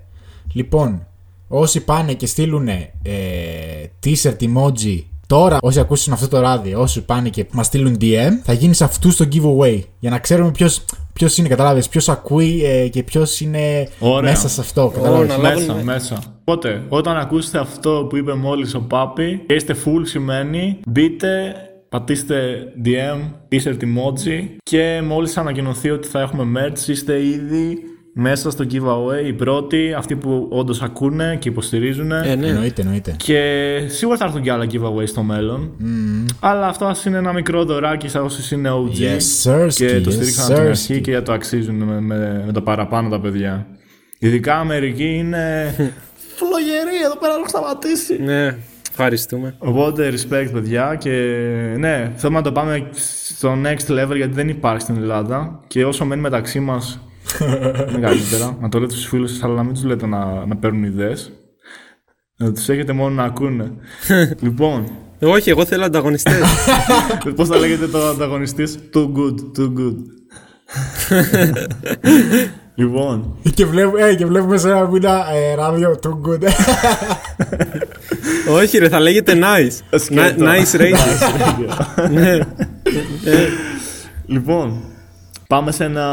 Λοιπόν, 0.53 1.07
όσοι 1.47 1.83
πάνε 1.83 2.13
και 2.13 2.25
στείλουν 2.25 2.67
ε, 2.67 2.85
t-shirt 4.05 4.37
emoji 4.39 5.03
τώρα, 5.27 5.57
όσοι 5.61 5.79
ακούσουν 5.79 6.13
αυτό 6.13 6.27
το 6.27 6.39
ράδι, 6.39 6.73
όσοι 6.73 7.05
πάνε 7.05 7.29
και 7.29 7.45
μας 7.51 7.65
στείλουν 7.65 7.97
DM, 8.01 8.31
θα 8.43 8.53
γίνει 8.53 8.73
σε 8.73 8.83
αυτούς 8.83 9.15
το 9.15 9.27
giveaway. 9.31 9.79
Για 9.99 10.09
να 10.09 10.19
ξέρουμε 10.19 10.51
ποιο 10.51 10.69
ποιος 11.17 11.37
είναι, 11.37 11.47
κατάλαβες, 11.47 11.89
ποιος 11.89 12.09
ακούει 12.09 12.63
ε, 12.65 12.87
και 12.87 13.03
ποιος 13.03 13.41
είναι 13.41 13.87
Ωραία. 13.99 14.31
μέσα 14.31 14.49
σε 14.49 14.61
αυτό. 14.61 14.81
Ωραία. 14.83 15.01
Κατάλαβες. 15.01 15.27
να 15.29 15.37
μέσα, 15.37 15.65
λάβουν- 15.65 15.83
μέσα. 15.85 16.19
Οπότε, 16.45 16.81
όταν 16.89 17.17
ακούσετε 17.17 17.57
αυτό 17.59 18.05
που 18.09 18.17
είπε 18.17 18.33
μόλις 18.33 18.73
ο 18.75 18.79
Πάπη 18.79 19.43
και 19.47 19.53
είστε 19.53 19.75
full 19.85 20.01
σημαίνει, 20.03 20.79
μπείτε, 20.87 21.55
πατήστε 21.89 22.57
DM, 22.85 23.19
t-shirt 23.51 23.77
emoji 23.83 24.45
και 24.63 25.01
μόλις 25.05 25.37
ανακοινωθεί 25.37 25.89
ότι 25.89 26.07
θα 26.07 26.21
έχουμε 26.21 26.59
merch, 26.59 26.87
είστε 26.87 27.25
ήδη 27.25 27.77
μέσα 28.19 28.51
στο 28.51 28.65
giveaway, 28.71 29.25
οι 29.27 29.33
πρώτοι, 29.33 29.93
αυτοί 29.93 30.15
που 30.15 30.47
όντως 30.49 30.81
ακούνε 30.81 31.37
και 31.39 31.49
υποστηρίζουν. 31.49 32.11
Ε, 32.11 32.35
ναι. 32.35 32.47
Εννοείται, 32.47 32.81
εννοείται. 32.81 33.15
Και 33.17 33.41
σίγουρα 33.87 34.17
θα 34.17 34.25
έρθουν 34.25 34.41
και 34.41 34.51
άλλα 34.51 34.65
giveaway 34.71 35.07
στο 35.07 35.23
μέλλον. 35.23 35.71
Αλλά 36.39 36.67
αυτό 36.67 36.85
ας 36.85 37.05
είναι 37.05 37.17
ένα 37.17 37.33
μικρό 37.33 37.63
δωράκι 37.63 38.07
σε 38.07 38.19
όσους 38.19 38.51
είναι 38.51 38.69
OG. 38.69 38.99
Yes, 38.99 39.51
sir, 39.51 39.67
και 39.73 40.01
το 40.01 40.09
yes, 40.09 40.13
στήριξαν 40.13 40.45
από 40.45 40.53
την 40.53 40.63
sir, 40.63 40.67
αρχή 40.67 41.01
και 41.01 41.21
το 41.21 41.33
αξίζουν 41.33 41.75
με, 41.75 42.01
με, 42.01 42.43
με 42.45 42.51
το 42.51 42.61
παραπάνω 42.61 43.09
τα 43.09 43.19
παιδιά. 43.19 43.67
Ειδικά 44.19 44.59
Αμερική 44.59 45.15
είναι 45.17 45.73
φλογερή, 46.37 47.03
εδώ 47.05 47.17
πέρα 47.17 47.33
έχω 47.33 47.47
σταματήσει. 47.47 48.21
Ναι, 48.23 48.55
ευχαριστούμε. 48.89 49.55
Οπότε 49.57 50.13
respect 50.13 50.49
παιδιά 50.53 50.95
και 50.99 51.09
ναι, 51.77 52.11
θέλουμε 52.15 52.37
να 52.39 52.43
το 52.43 52.51
πάμε 52.51 52.89
στο 53.35 53.57
next 53.63 53.91
level 53.91 54.15
γιατί 54.15 54.33
δεν 54.33 54.49
υπάρχει 54.49 54.81
στην 54.81 54.95
Ελλάδα 54.95 55.59
και 55.67 55.85
όσο 55.85 56.05
μένει 56.05 56.21
μεταξύ 56.21 56.59
μας 56.59 57.01
είναι 57.89 57.99
καλύτερα. 57.99 58.57
να 58.61 58.69
το 58.69 58.79
λέτε 58.79 58.93
στους 58.93 59.05
φίλους 59.07 59.31
σας 59.31 59.43
αλλά 59.43 59.53
να 59.55 59.63
μην 59.63 59.73
τους 59.73 59.83
λέτε 59.83 60.05
να, 60.07 60.45
να 60.45 60.55
παίρνουν 60.55 60.83
ιδέες. 60.83 61.31
Να 62.37 62.51
τους 62.51 62.69
έχετε 62.69 62.93
μόνο 62.93 63.09
να 63.15 63.23
ακούνε. 63.23 63.71
λοιπόν, 64.41 64.91
Όχι, 65.21 65.49
εγώ 65.49 65.65
θέλω 65.65 65.85
ανταγωνιστές. 65.85 66.35
πώς 67.35 67.47
θα 67.47 67.57
λέγεται 67.57 67.87
το 67.87 68.07
ανταγωνιστής; 68.07 68.77
Too 68.93 69.05
good, 69.05 69.59
too 69.59 69.73
good. 69.79 69.95
λοιπόν, 72.75 73.37
Και, 73.53 73.65
βλέπουμε, 73.65 74.01
ε, 74.01 74.15
και 74.15 74.25
βλέπουμε 74.25 74.57
σε 74.57 74.69
ένα 74.69 74.87
μήνα 74.87 75.25
ε, 75.33 75.55
ράδιο 75.55 75.99
too 76.01 76.29
good. 76.29 76.47
Όχι, 78.49 78.77
ρε, 78.77 78.89
θα 78.89 78.99
λέγεται 78.99 79.39
nice. 79.41 79.99
Σκέτο. 79.99 80.45
Ni- 80.45 80.47
nice 80.47 80.79
radio. 80.79 82.09
ναι. 82.11 82.37
Λοιπόν, 84.25 84.81
πάμε 85.47 85.71
σε 85.71 85.83
ένα 85.83 86.05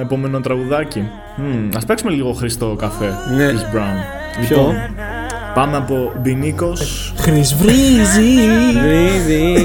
επόμενο 0.00 0.40
τραγουδάκι. 0.40 1.08
Μμμ, 1.36 1.68
ας 1.76 1.84
παίξουμε 1.84 2.10
λίγο 2.12 2.32
Χριστό 2.32 2.76
καφέ. 2.78 3.12
Ναι. 3.36 3.48
Chris 3.48 3.76
Brown. 3.76 3.96
Ποιο; 4.46 4.56
Λοιπόν, 4.56 4.74
πάμε 5.54 5.76
από 5.76 6.12
Μπινίκος, 6.20 7.14
Χρυσβρίζει. 7.16 8.36
Βρίδι. 8.80 9.56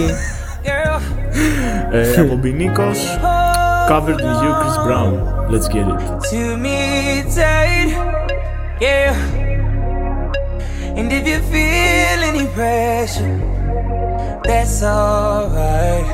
ε, 1.92 2.20
από 2.22 2.36
Μπινίκος, 2.36 3.20
Covered 3.90 4.20
in 4.20 4.34
You, 4.44 4.54
Chris 4.62 4.78
Brown. 4.88 5.14
Let's 5.52 5.68
get 5.74 5.88
it. 5.94 6.00
to 6.32 6.42
me 6.64 6.80
tight, 7.36 7.90
yeah. 8.86 9.16
And 10.98 11.08
if 11.18 11.24
you 11.32 11.40
feel 11.54 12.20
any 12.30 12.46
pressure, 12.58 13.38
that's 14.48 14.78
alright. 14.84 16.08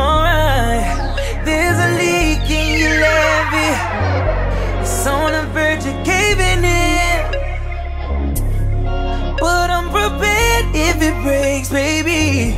Alright, 0.00 0.31
It's 5.02 5.10
on 5.10 5.32
the 5.32 5.42
verge 5.52 5.84
of 5.84 6.06
caving 6.06 6.62
in. 6.62 7.22
But 9.36 9.68
I'm 9.68 9.90
prepared 9.90 10.66
if 10.76 11.02
it 11.02 11.16
breaks, 11.24 11.70
baby. 11.70 12.54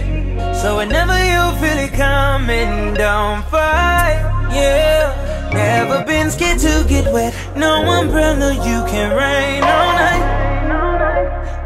So 0.52 0.76
whenever 0.76 1.16
you 1.24 1.40
feel 1.59 1.78
it 1.78 1.94
coming, 1.94 2.92
don't 2.92 3.42
fight. 3.46 4.20
Yeah, 4.52 5.48
never 5.54 6.04
been 6.04 6.30
scared 6.30 6.59
to 6.59 6.85
get 6.87 7.11
wet. 7.14 7.35
No 7.57 7.83
umbrella, 7.98 8.52
you 8.52 8.85
can 8.92 9.16
rain 9.16 9.62
all 9.62 9.92
night. 10.04 10.24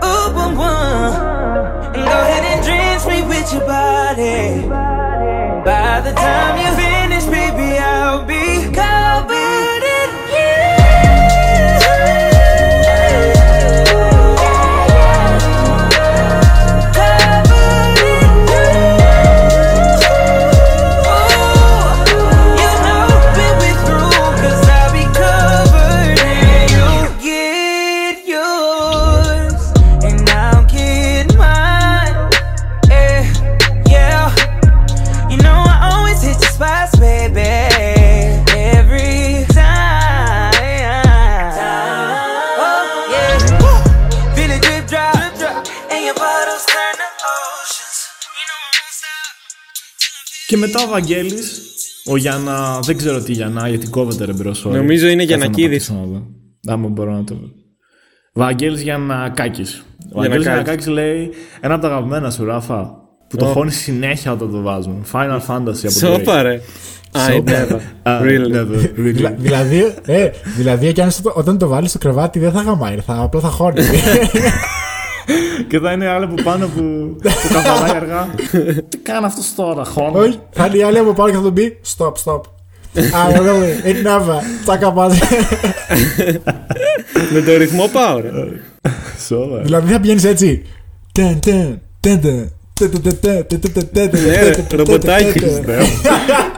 Boom, 0.01 0.55
boom. 0.55 0.61
And 1.93 2.05
go 2.07 2.19
ahead 2.23 2.45
and 2.53 2.65
drench 2.65 3.05
me 3.05 3.27
with 3.27 3.53
your 3.53 3.67
body. 3.67 4.69
By 5.65 6.03
the 6.03 6.13
time 6.13 6.55
you 6.63 6.71
finish, 6.77 7.25
baby, 7.25 7.79
I'll 7.79 8.25
be 8.25 8.73
Και 50.49 50.57
μετά 50.57 50.83
ο 50.85 50.89
Βαγγέλης, 50.91 51.61
ο 52.07 52.17
Γιάννα, 52.17 52.81
δεν 52.83 52.97
ξέρω 52.97 53.23
τι 53.23 53.33
Γιάννα, 53.33 53.69
γιατί 53.69 53.87
κόβεται 53.87 54.25
ρε 54.25 54.33
μπρος 54.33 54.67
sorry. 54.67 54.71
Νομίζω 54.71 55.07
είναι 55.09 55.25
Κάτσε 55.25 55.37
να 55.37 55.45
Γιαννακίδης. 55.45 55.87
πατήσω 55.89 56.07
να 56.07 56.07
δω. 56.19 56.27
Άμα 56.67 56.89
μπορώ 56.89 57.13
να 57.13 57.25
το 57.25 57.35
δω. 57.35 57.47
Βαγγέλης 58.35 58.81
Γιαννακάκης. 58.83 59.85
Ο 60.13 60.19
Βαγγέλης 60.21 60.43
Γιαννακάκης. 60.43 60.85
Γιαννακάκης 60.85 60.87
λέει 60.87 61.31
ένα 61.61 61.75
από 61.75 61.83
τα 61.83 61.89
αγαπημένα 61.89 62.31
σου 62.31 62.45
Ράφα, 62.45 62.91
που 63.29 63.37
το 63.37 63.47
Ω. 63.47 63.53
χώνεις 63.53 63.77
συνέχεια 63.77 64.33
όταν 64.33 64.51
το 64.51 64.61
βάζουμε. 64.63 65.01
Final 65.13 65.41
Fantasy 65.47 65.59
από 65.59 65.83
το 65.83 65.91
Σόπα, 65.91 66.43
ρε. 66.43 66.61
I 67.13 67.43
never. 67.43 67.79
Really. 68.05 68.53
Never, 68.55 68.83
really. 68.97 69.13
Δηλα- 69.13 69.35
δηλαδή, 69.39 69.95
ε, 70.07 70.31
δηλαδή 70.57 70.93
κι 70.93 71.01
αν 71.01 71.11
στο- 71.11 71.33
όταν 71.35 71.59
το 71.59 71.69
βάλεις 71.69 71.91
στο 71.91 71.99
κρεβάτι 71.99 72.39
δεν 72.39 72.53
θα 72.53 72.63
γαμάει, 72.63 72.97
θα, 73.07 73.19
απλά 73.23 73.41
θα 73.41 73.49
χώνεις. 73.49 73.89
και 75.69 75.79
θα 75.79 75.93
είναι 75.93 76.09
άλλα 76.09 76.29
που 76.29 76.43
πάνω 76.43 76.67
που, 76.67 77.17
που 77.23 77.53
καβαλάει 77.53 77.97
αργά. 77.97 78.29
Τι 78.89 78.97
κάνει 78.97 79.25
αυτό 79.25 79.63
τώρα, 79.63 79.85
χώρο. 79.85 80.21
Όχι, 80.21 80.41
θα 80.51 80.67
είναι 80.67 80.77
η 80.77 80.83
άλλη 80.83 80.99
από 80.99 81.13
πάνω 81.13 81.31
και 81.31 81.37
θα 81.37 81.43
τον 81.43 81.55
πει 81.55 81.81
stop, 81.97 82.13
stop. 82.25 82.41
Α, 82.99 83.33
εγώ 83.35 83.65
ενάβα, 83.83 84.43
τσάκα 84.63 84.93
μαζί. 84.93 85.19
Με 87.33 87.41
το 87.41 87.57
ρυθμό 87.57 87.89
πάω, 87.93 88.21
ρε. 88.21 88.31
Σοβαρά. 89.27 89.63
Δηλαδή 89.63 89.93
θα 89.93 90.01
πηγαίνει 90.01 90.23
έτσι. 90.25 90.63
Τεν, 91.13 91.41
τεν, 91.41 91.81
τεν, 92.01 92.21
τεν. 92.21 92.51
Ναι, 94.27 94.51
ρομποτάκι. 94.77 95.41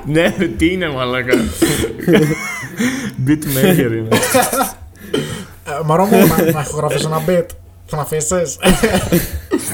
Ναι, 0.05 0.35
τι 0.57 0.73
είναι 0.73 0.89
μαλακά. 0.89 1.37
Beatmaker 3.27 3.79
είναι. 3.79 4.09
Μαρό 5.85 6.05
μου, 6.05 6.17
να 6.53 6.61
έχω 6.61 6.77
γράφει 6.77 7.05
ένα 7.05 7.23
bet. 7.27 7.47
Θα 7.91 7.97
με 7.97 8.03
αφήσεις. 8.03 8.57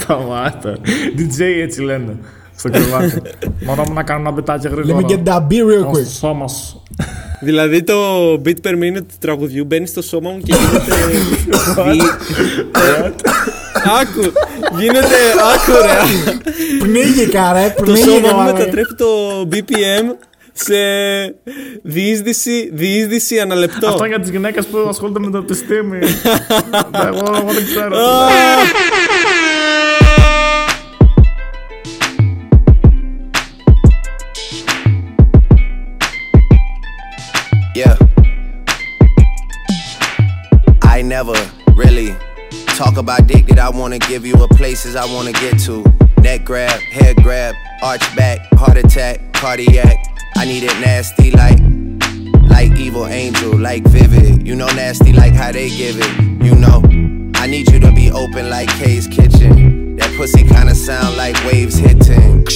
Σταμάτα. 0.01 0.77
DJ 1.19 1.41
έτσι 1.63 1.81
λένε. 1.83 2.17
Στο 2.57 2.71
κρεβάτι. 2.71 3.23
Μόνο 3.65 3.83
μου 3.83 3.93
να 3.93 4.03
κάνω 4.03 4.21
ένα 4.21 4.31
μπετάκι 4.31 4.67
Let 4.69 4.71
me 4.71 4.75
γρήγορα. 4.77 5.07
get 5.09 5.29
that 5.29 5.41
beer 5.41 5.65
real 5.67 5.81
Στο 5.81 5.91
quick. 5.91 6.07
σώμας 6.19 6.53
σου. 6.53 6.83
Δηλαδή 7.41 7.83
το 7.83 7.95
beat 8.45 8.67
per 8.67 8.73
minute 8.73 8.99
του 9.09 9.15
τραγουδιού 9.21 9.65
μπαίνει 9.65 9.87
στο 9.87 10.03
σώμα 10.03 10.31
μου 10.31 10.41
και 10.41 10.55
γίνεται. 10.59 10.95
Δι- 11.91 12.01
Ε, 13.03 13.11
Άκου! 14.01 14.33
Γίνεται. 14.81 15.17
Άκου, 15.55 15.73
ρε. 15.83 15.99
Πνίγηκα, 16.79 17.53
ρε, 17.53 17.75
Το 17.77 17.83
πνίγηκα. 17.83 18.11
σώμα 18.11 18.29
μου 18.33 18.37
μαλάκα. 18.39 18.59
μετατρέπει 18.59 18.95
το 18.95 19.07
BPM 19.53 20.05
σε 20.56 20.76
διείσδυση, 21.84 22.70
διείσδυση 22.74 23.40
αναλεπτό. 23.40 23.88
Αυτό 23.88 24.06
για 24.06 24.20
τι 24.20 24.32
γυναίκε 24.32 24.62
που 24.62 24.78
ασχολούνται 24.90 25.20
με 25.20 25.30
το 25.30 25.38
επιστήμη. 25.38 26.00
εγώ, 27.08 27.24
εγώ 27.36 27.52
δεν 27.54 27.66
ξέρω. 27.66 27.98
Yeah. 37.74 37.96
I 40.84 41.02
never 41.02 41.38
really 41.74 42.14
talk 42.76 42.98
about 42.98 43.28
dick 43.28 43.48
that 43.48 43.60
I 43.60 43.70
wanna 43.70 43.98
give 43.98 44.26
you 44.26 44.36
or 44.36 44.50
places 44.50 44.96
I 44.96 45.06
wanna 45.06 45.32
get 45.32 45.58
to. 45.68 45.76
Neck 46.22 46.44
grab, 46.44 46.80
head 46.98 47.16
grab, 47.24 47.56
arch 47.82 48.06
back, 48.16 48.40
heart 48.60 48.78
attack, 48.78 49.16
cardiac. 49.34 49.98
I 50.37 50.45
need 50.45 50.65
it 50.65 50.79
nasty 50.81 51.31
like 51.31 51.59
like 52.51 52.79
evil 52.79 53.07
angel, 53.07 53.57
like 53.59 53.83
vivid. 53.85 54.47
You 54.47 54.55
know 54.55 54.67
nasty 54.67 55.13
like 55.13 55.33
how 55.33 55.51
they 55.51 55.71
give 55.71 55.97
it. 55.99 56.45
You 56.45 56.55
know. 56.55 56.83
I 57.37 57.47
need 57.47 57.71
you 57.71 57.79
to 57.81 57.93
be 57.93 58.11
open 58.11 58.51
like 58.51 58.69
Kay's 58.71 59.07
kitchen. 59.07 59.97
That 59.97 60.13
pussy 60.17 60.43
kinda 60.43 60.75
sound 60.75 61.17
like 61.17 61.37
waves 61.45 61.77
hitting. 61.77 62.47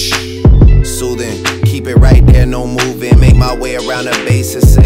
Soothing, 0.84 1.44
keep 1.64 1.86
it 1.86 1.96
right 1.96 2.26
there, 2.26 2.44
no 2.44 2.66
moving. 2.66 3.18
Make 3.18 3.36
my 3.36 3.54
way 3.56 3.76
around 3.76 4.06
the 4.06 4.24
bases. 4.26 4.76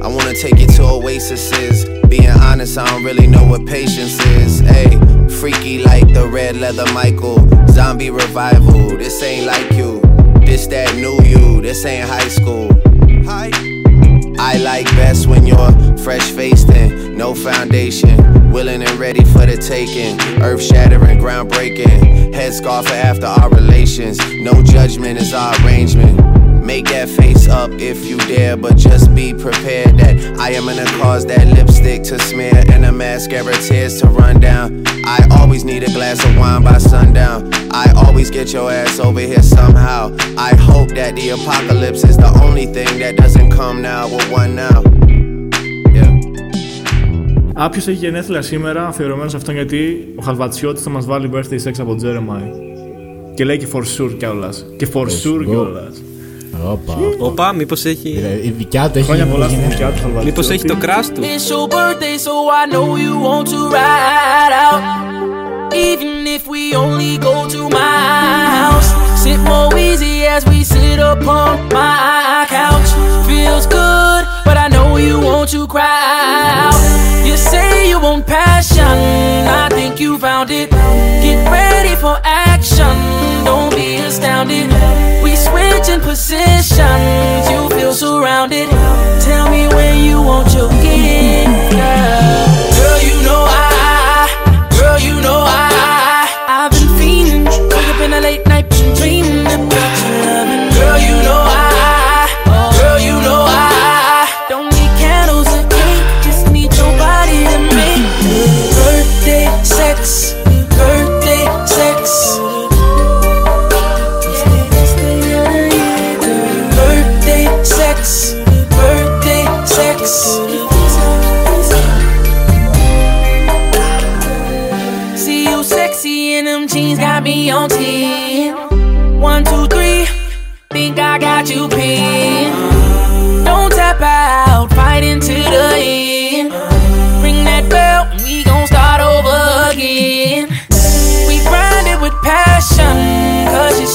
I 0.00 0.06
wanna 0.06 0.34
take 0.34 0.58
you 0.58 0.66
to 0.66 0.82
oases. 0.82 1.84
Being 2.08 2.28
honest, 2.28 2.78
I 2.78 2.86
don't 2.86 3.04
really 3.04 3.26
know 3.26 3.44
what 3.46 3.66
patience 3.66 4.20
is. 4.26 4.60
Hey, 4.60 4.90
freaky 5.40 5.82
like 5.82 6.12
the 6.12 6.28
red 6.28 6.56
leather 6.56 6.86
Michael. 6.92 7.38
Zombie 7.68 8.10
revival, 8.10 8.96
this 8.96 9.22
ain't 9.22 9.46
like 9.46 9.72
you. 9.72 10.13
This 10.54 10.68
that 10.68 10.94
new 10.94 11.20
you, 11.24 11.60
this 11.60 11.84
ain't 11.84 12.08
high 12.08 12.28
school. 12.28 12.68
Hi. 13.26 13.50
I 14.38 14.56
like 14.58 14.86
best 14.94 15.26
when 15.26 15.48
you're 15.48 15.98
fresh 15.98 16.30
faced 16.30 16.70
and 16.70 17.18
no 17.18 17.34
foundation. 17.34 18.52
Willing 18.52 18.80
and 18.84 18.92
ready 18.92 19.24
for 19.24 19.46
the 19.46 19.56
taking. 19.56 20.16
Earth 20.40 20.62
shattering, 20.62 21.18
groundbreaking. 21.18 22.32
Headscarf 22.32 22.84
for 22.84 22.94
after 22.94 23.26
our 23.26 23.50
relations. 23.50 24.20
No 24.42 24.62
judgment 24.62 25.18
is 25.18 25.34
our 25.34 25.56
arrangement. 25.66 26.33
Make 26.71 26.85
that 26.95 27.09
face 27.09 27.47
up 27.47 27.71
if 27.91 28.05
you 28.09 28.17
dare, 28.31 28.55
but 28.55 28.77
just 28.77 29.13
be 29.15 29.33
prepared 29.33 29.97
that 29.97 30.15
I 30.39 30.49
am 30.57 30.65
gonna 30.65 30.85
cause 31.01 31.25
that 31.25 31.47
lipstick 31.47 32.03
to 32.09 32.19
smear 32.19 32.63
and 32.73 32.85
a 32.85 32.91
mascara 32.91 33.55
tears 33.67 33.99
to 34.01 34.07
run 34.07 34.39
down. 34.39 34.83
I 35.05 35.19
always 35.37 35.63
need 35.63 35.83
a 35.83 35.91
glass 35.97 36.23
of 36.23 36.37
wine 36.37 36.63
by 36.63 36.77
sundown. 36.77 37.51
I 37.83 37.91
always 38.03 38.29
get 38.29 38.53
your 38.53 38.71
ass 38.71 38.99
over 38.99 39.19
here 39.19 39.41
somehow. 39.41 40.15
I 40.37 40.55
hope 40.55 40.89
that 40.99 41.15
the 41.15 41.29
apocalypse 41.29 42.03
is 42.03 42.17
the 42.17 42.31
only 42.45 42.67
thing 42.75 42.99
that 42.99 43.15
doesn't 43.15 43.51
come 43.51 43.81
now 43.81 44.03
with 44.13 44.29
one 44.31 44.55
now. 44.55 44.83
Άπιο 47.61 47.81
έχει 47.87 47.91
γενέθλια 47.91 48.41
σήμερα, 48.41 48.87
αφιερωμένο 48.87 49.29
σε 49.29 49.37
αυτόν 49.37 49.55
γιατί 49.55 50.07
ο 50.15 50.21
Χαλβατσιώτη 50.23 50.81
θα 50.81 50.89
μα 50.89 50.99
βάλει 50.99 51.29
birthday 51.33 51.67
sex 51.67 51.73
από 51.79 51.95
Jeremiah. 52.03 52.53
Και 53.33 53.45
λέει 53.45 53.57
και 53.57 53.67
for 53.73 53.81
sure 53.81 54.15
κιόλα. 54.17 54.49
Και 54.77 54.87
for 54.93 55.05
sure 55.05 55.43
κιόλα. 55.45 55.91
Όπα. 56.71 56.97
Όπα, 57.19 57.53
μήπω 57.53 57.73
έχει. 57.73 58.09
Η 58.43 58.53
δικιά 58.57 58.89
του 58.89 58.97
έχει. 58.97 59.07
Χρόνια 59.07 59.25
πολλά 59.25 59.47
στην 59.47 59.59
δικιά 59.69 59.87
του 59.87 59.99
Χαλβατσιώτη. 60.01 60.25
Μήπω 60.25 60.53
έχει 60.53 60.65
το 60.65 60.75
κράσ 60.75 61.07
του. 61.07 61.21
It's 61.21 61.49
your 61.51 61.67
birthday, 61.75 62.17
so 62.25 62.33
I 62.61 62.63
know 62.71 62.87
you 63.05 63.13
want 63.27 63.45
to 63.53 63.59
ride 63.77 64.53
out. 64.67 64.81
Even 65.89 66.13
if 66.35 66.43
we 66.53 66.63
only 66.83 67.13
go 67.27 67.35
to 67.55 67.61
my 67.79 67.99
house. 68.59 68.89
Sit 69.23 69.39
more 69.51 69.71
easy 69.87 70.15
as 70.35 70.41
we 70.51 70.59
sit 70.63 70.99
upon 71.13 71.51
my 71.79 72.45
couch. 72.57 72.89
Feels 73.29 73.65
good, 73.79 74.23
but 74.47 74.55
I 74.65 74.67
know 74.75 74.89
you 75.07 75.15
want 75.29 75.47
to 75.55 75.61
cry 75.75 76.05
out. 76.65 76.79
You 77.27 77.35
say 77.51 77.69
you 77.91 77.97
want 78.07 78.21
passion, 78.37 78.95
I 79.61 79.65
think 79.77 79.93
you 80.03 80.11
found 80.27 80.47
it. 80.61 80.67
Get 81.25 81.39
ready 81.59 81.93
for 82.03 82.15
action, 82.23 82.32
don't 83.44 83.74
be 83.74 83.96
astounded. 83.96 84.70
We 85.22 85.36
switch 85.36 85.88
in 85.88 86.00
positions, 86.00 87.50
you 87.50 87.68
feel 87.70 87.92
surrounded. 87.92 88.70
Tell 89.20 89.50
me 89.50 89.68
when 89.68 90.04
you 90.04 90.22
want 90.22 90.54
your 90.54 90.70
gift. 90.70 91.72
Girl, 92.76 93.00
you 93.02 93.22
know 93.22 93.44
I, 93.46 93.73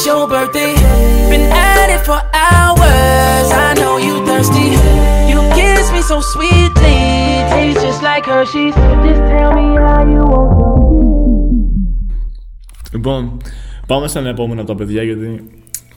your 0.09 0.25
birthday. 0.33 0.73
Been 1.31 1.45
at 1.71 1.89
it 1.95 2.01
for 2.07 2.19
hours, 2.45 3.47
I 3.65 3.69
know 3.79 3.95
you 4.07 4.15
thirsty. 4.27 4.67
You 5.31 5.39
kiss 5.57 5.85
me 5.95 6.01
so 6.11 6.17
sweetly, 6.33 6.99
tastes 7.51 7.81
just 7.85 8.01
like 8.09 8.25
Hershey's. 8.33 8.75
Just 9.05 9.23
tell 9.31 9.51
me 9.57 9.65
how 9.83 10.01
you 10.13 10.23
want 10.33 10.51
your 10.57 10.79
Λοιπόν, 12.91 13.37
πάμε 13.87 14.07
στα 14.07 14.19
επόμενα 14.27 14.61
από 14.61 14.69
τα 14.69 14.75
παιδιά 14.75 15.03
γιατί 15.03 15.49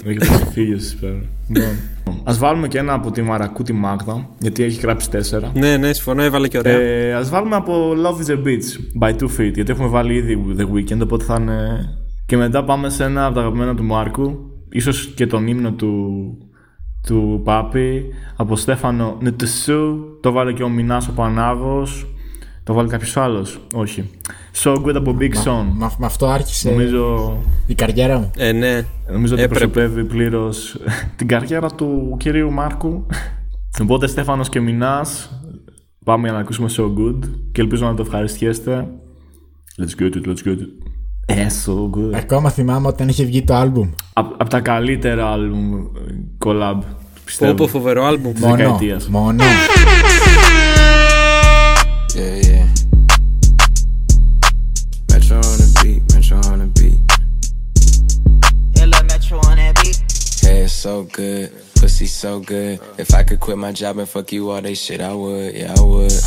έχει 0.05 0.44
φύγεις 0.53 0.77
εσείς 0.77 0.96
πέρα. 0.96 1.22
Λοιπόν, 1.48 1.79
ας 2.25 2.38
βάλουμε 2.38 2.68
και 2.68 2.79
ένα 2.79 2.92
από 2.92 3.11
τη 3.11 3.22
Μαρακού 3.22 3.62
τη 3.62 3.72
Μάγδα, 3.72 4.29
γιατί 4.38 4.62
έχει 4.62 4.81
γράψει 4.81 5.11
τέσσερα. 5.11 5.53
Ναι, 5.55 5.77
ναι, 5.77 5.92
συμφωνώ, 5.92 6.22
έβαλε 6.22 6.48
και 6.48 6.59
ωραία. 6.59 6.81
Ε, 6.81 7.12
ας 7.12 7.31
βάλουμε 7.31 7.57
από 7.57 7.92
Love 8.05 8.27
is 8.27 8.31
a 8.31 8.37
Beach 8.37 9.03
by 9.03 9.11
Two 9.11 9.40
Feet, 9.40 9.53
γιατί 9.55 9.70
έχουμε 9.70 9.88
βάλει 9.88 10.14
ήδη 10.14 10.57
The 10.59 10.62
Weekend, 10.62 11.01
οπότε 11.03 11.25
θα 11.25 11.37
είναι... 11.40 11.88
Και 12.32 12.38
μετά 12.38 12.64
πάμε 12.64 12.88
σε 12.88 13.04
ένα 13.04 13.26
από 13.26 13.34
τα 13.34 13.40
αγαπημένα 13.40 13.74
του 13.74 13.84
Μάρκου, 13.84 14.38
ίσως 14.70 15.06
και 15.06 15.26
τον 15.26 15.46
ύμνο 15.46 15.72
του, 15.72 15.98
του 17.06 17.40
Πάπη, 17.44 18.04
από 18.36 18.56
Στέφανο 18.56 19.16
Νετεσού, 19.20 19.98
το 20.20 20.32
βάλε 20.32 20.52
και 20.52 20.62
ο 20.62 20.68
Μινάς 20.68 21.08
ο 21.08 21.12
Πανάγος, 21.12 22.06
το 22.62 22.72
βάλε 22.74 22.88
κάποιος 22.88 23.16
άλλος, 23.16 23.60
όχι. 23.74 24.10
So 24.62 24.74
Good 24.74 24.94
από 24.94 25.16
Big 25.20 25.32
Son. 25.32 25.64
Μα, 25.72 25.92
με 25.98 26.06
αυτό 26.06 26.26
άρχισε 26.26 26.70
Νομίζω, 26.70 27.36
η 27.66 27.74
καριέρα 27.74 28.18
μου. 28.18 28.30
Ε, 28.36 28.52
ναι. 28.52 28.86
νομίζω 29.10 29.34
ότι 29.34 29.42
Έπρεπε. 29.42 29.66
προσωπεύει 29.66 30.04
πλήρως 30.04 30.76
την 31.16 31.26
καριέρα 31.28 31.70
του 31.70 32.16
κυρίου 32.18 32.52
Μάρκου. 32.52 33.06
Οπότε 33.82 34.06
Στέφανος 34.06 34.48
και 34.48 34.60
Μινάς, 34.60 35.40
πάμε 36.04 36.22
για 36.22 36.32
να 36.32 36.38
ακούσουμε 36.38 36.68
So 36.76 36.82
Good 36.82 37.18
και 37.52 37.60
ελπίζω 37.60 37.86
να 37.86 37.94
το 37.94 38.02
ευχαριστιέστε. 38.02 38.88
Let's 39.80 40.02
get 40.02 40.14
it, 40.14 40.26
let's 40.26 40.44
get 40.44 40.58
it. 40.58 40.82
Ε, 41.25 41.45
so 41.65 41.71
good. 41.71 42.15
Ακόμα 42.15 42.49
θυμάμαι 42.49 42.88
όταν 42.88 43.10
είχε 43.10 43.23
βγει 43.23 43.43
το 43.43 43.55
άλμπουμ. 43.55 43.89
Από 44.13 44.49
τα 44.49 44.60
καλύτερα 44.60 45.31
άλμπουμ 45.31 45.75
ε, 45.75 45.86
collab, 46.45 46.79
πιστεύω. 47.25 47.53
Πω, 47.53 47.63
πω, 47.63 47.67
φοβερό 47.69 48.03
άλμπουμ. 48.05 48.33
Της 48.33 48.41
Μόνο. 48.41 48.55
δεκαετίας. 48.55 49.07
Μόνο. 49.07 49.43
Yeah, 52.15 52.47
yeah. 52.49 52.67
Metro 55.12 55.38
on 55.49 55.57
the 55.63 55.69
beat, 55.79 56.01
Metro 56.13 56.38
on 56.51 56.57
the 56.63 56.69
beat. 56.77 57.00
Metro 59.13 59.37
on 59.50 59.56
that 59.62 59.73
beat. 59.81 59.98
Hey, 60.45 60.60
it's 60.65 60.73
so 60.85 60.95
good, 61.17 61.45
pussy 61.79 62.08
so 62.21 62.31
good. 62.52 62.73
If 63.04 63.10
I 63.19 63.21
could 63.27 63.39
quit 63.45 63.58
my 63.65 63.71
job 63.79 63.93
and 64.02 64.10
fuck 64.13 64.31
you 64.35 64.43
all 64.52 64.62
day 64.67 64.77
shit, 64.83 65.02
I 65.12 65.13
would, 65.21 65.54
yeah, 65.60 65.79
I 65.79 65.81
would. 65.91 66.17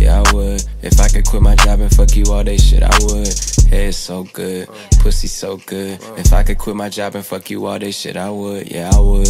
Yeah, 0.00 0.20
I 0.20 0.22
would. 0.32 0.60
If 0.88 0.96
I 1.06 1.08
could 1.12 1.26
quit 1.30 1.42
my 1.50 1.56
job 1.64 1.78
and 1.84 1.92
fuck 1.98 2.12
you 2.18 2.24
all 2.34 2.44
day 2.50 2.58
shit, 2.66 2.82
I 2.94 2.96
would. 3.06 3.32
It's 3.73 3.97
so 3.97 4.25
good, 4.33 4.67
pussy 4.99 5.27
so 5.27 5.57
good. 5.65 5.99
If 6.17 6.33
I 6.33 6.43
could 6.43 6.57
quit 6.57 6.75
my 6.75 6.89
job 6.89 7.15
and 7.15 7.25
fuck 7.25 7.49
you 7.49 7.65
all 7.65 7.79
day 7.79 7.91
shit, 7.91 8.17
I 8.17 8.29
would, 8.29 8.69
yeah, 8.69 8.91
I 8.93 8.99
would. 8.99 9.27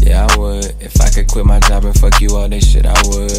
Yeah, 0.00 0.26
I 0.28 0.36
would. 0.36 0.74
If 0.78 1.00
I 1.00 1.08
could 1.08 1.26
quit 1.26 1.46
my 1.46 1.58
job 1.60 1.84
and 1.84 1.98
fuck 1.98 2.20
you 2.20 2.36
all 2.36 2.48
day 2.48 2.60
shit, 2.60 2.84
I 2.84 3.00
would. 3.08 3.32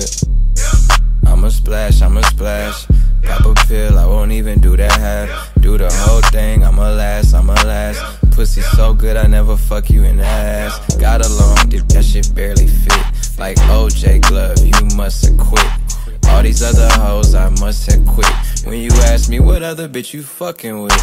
I'ma 1.27 1.49
splash, 1.49 2.01
I'ma 2.01 2.21
splash. 2.21 2.87
Pop 3.23 3.45
a 3.45 3.67
pill, 3.67 3.99
I 3.99 4.05
won't 4.07 4.31
even 4.31 4.59
do 4.59 4.75
that 4.75 4.91
half. 4.91 5.53
Do 5.61 5.77
the 5.77 5.91
whole 5.91 6.21
thing, 6.31 6.63
I'ma 6.63 6.89
last, 6.89 7.35
I'ma 7.35 7.53
last. 7.53 8.01
Pussy 8.31 8.61
so 8.61 8.93
good, 8.93 9.17
I 9.17 9.27
never 9.27 9.55
fuck 9.55 9.91
you 9.91 10.03
in 10.03 10.17
the 10.17 10.25
ass. 10.25 10.95
Got 10.95 11.25
a 11.25 11.29
long 11.29 11.69
dick, 11.69 11.87
that 11.89 12.03
shit 12.03 12.33
barely 12.33 12.67
fit. 12.67 13.37
Like 13.37 13.57
OJ 13.57 14.21
Glove, 14.21 14.65
you 14.65 14.97
must 14.97 15.25
have 15.27 15.37
quit. 15.37 15.88
All 16.29 16.43
these 16.43 16.63
other 16.63 16.87
hoes, 16.93 17.35
I 17.35 17.49
must 17.49 17.91
have 17.91 18.05
quit. 18.05 18.27
When 18.65 18.79
you 18.79 18.91
ask 19.11 19.29
me 19.29 19.39
what 19.39 19.63
other 19.63 19.87
bitch 19.89 20.13
you 20.13 20.23
fucking 20.23 20.81
with, 20.81 20.93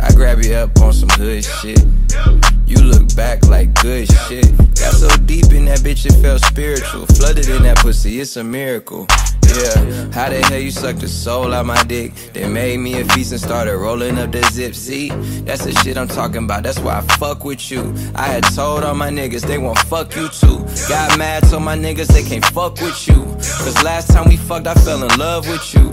I 0.00 0.12
grab 0.14 0.42
you 0.42 0.54
up 0.54 0.78
on 0.80 0.92
some 0.92 1.08
hood 1.10 1.44
shit. 1.44 1.80
You 2.72 2.82
look 2.84 3.14
back 3.14 3.46
like 3.48 3.74
good 3.82 4.10
shit. 4.10 4.48
Got 4.80 4.94
so 4.94 5.08
deep 5.26 5.52
in 5.52 5.66
that 5.66 5.80
bitch, 5.80 6.06
it 6.06 6.14
felt 6.22 6.40
spiritual. 6.42 7.04
Flooded 7.04 7.46
in 7.50 7.64
that 7.64 7.76
pussy, 7.76 8.18
it's 8.18 8.36
a 8.36 8.42
miracle. 8.44 9.06
Yeah, 9.10 10.10
how 10.12 10.30
the 10.30 10.42
hell 10.48 10.58
you 10.58 10.70
sucked 10.70 11.00
the 11.00 11.08
soul 11.08 11.52
out 11.52 11.66
my 11.66 11.82
dick? 11.82 12.14
They 12.32 12.48
made 12.48 12.78
me 12.78 12.98
a 12.98 13.04
feast 13.04 13.32
and 13.32 13.40
started 13.40 13.76
rolling 13.76 14.16
up 14.16 14.32
the 14.32 14.42
zip. 14.50 14.74
See, 14.74 15.10
that's 15.44 15.66
the 15.66 15.72
shit 15.72 15.98
I'm 15.98 16.08
talking 16.08 16.44
about. 16.44 16.62
That's 16.62 16.78
why 16.78 16.96
I 16.96 17.00
fuck 17.18 17.44
with 17.44 17.70
you. 17.70 17.94
I 18.14 18.28
had 18.28 18.44
told 18.54 18.84
all 18.84 18.94
my 18.94 19.10
niggas 19.10 19.42
they 19.46 19.58
won't 19.58 19.78
fuck 19.80 20.16
you 20.16 20.28
too. 20.30 20.64
Got 20.88 21.18
mad, 21.18 21.42
told 21.50 21.64
my 21.64 21.76
niggas 21.76 22.06
they 22.06 22.22
can't 22.22 22.44
fuck 22.46 22.80
with 22.80 23.06
you. 23.06 23.22
Cause 23.62 23.82
last 23.82 24.08
time 24.10 24.30
we 24.30 24.38
fucked, 24.38 24.66
I 24.66 24.74
fell 24.74 25.02
in 25.02 25.18
love 25.18 25.46
with 25.46 25.74
you. 25.74 25.92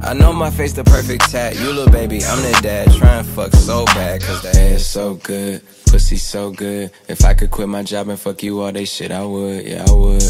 I 0.00 0.14
know 0.14 0.32
my 0.32 0.48
face 0.48 0.72
the 0.72 0.84
perfect 0.84 1.30
tat. 1.30 1.60
You 1.60 1.72
little 1.72 1.92
baby, 1.92 2.24
I'm 2.24 2.40
the 2.40 2.58
dad. 2.62 2.90
Try 2.94 3.18
and 3.18 3.26
fuck 3.26 3.52
so 3.52 3.84
bad, 3.86 4.22
cause 4.22 4.40
the 4.40 4.58
ass 4.58 4.86
so 4.86 5.14
good. 5.16 5.60
Pussy 5.86 6.16
so 6.16 6.50
good. 6.50 6.90
If 7.08 7.24
I 7.24 7.34
could 7.34 7.50
quit 7.50 7.68
my 7.68 7.82
job 7.82 8.08
and 8.08 8.18
fuck 8.18 8.42
you 8.42 8.60
all 8.60 8.72
day 8.72 8.84
shit, 8.84 9.10
I 9.10 9.24
would. 9.24 9.66
Yeah, 9.66 9.84
I 9.86 9.92
would. 9.92 10.22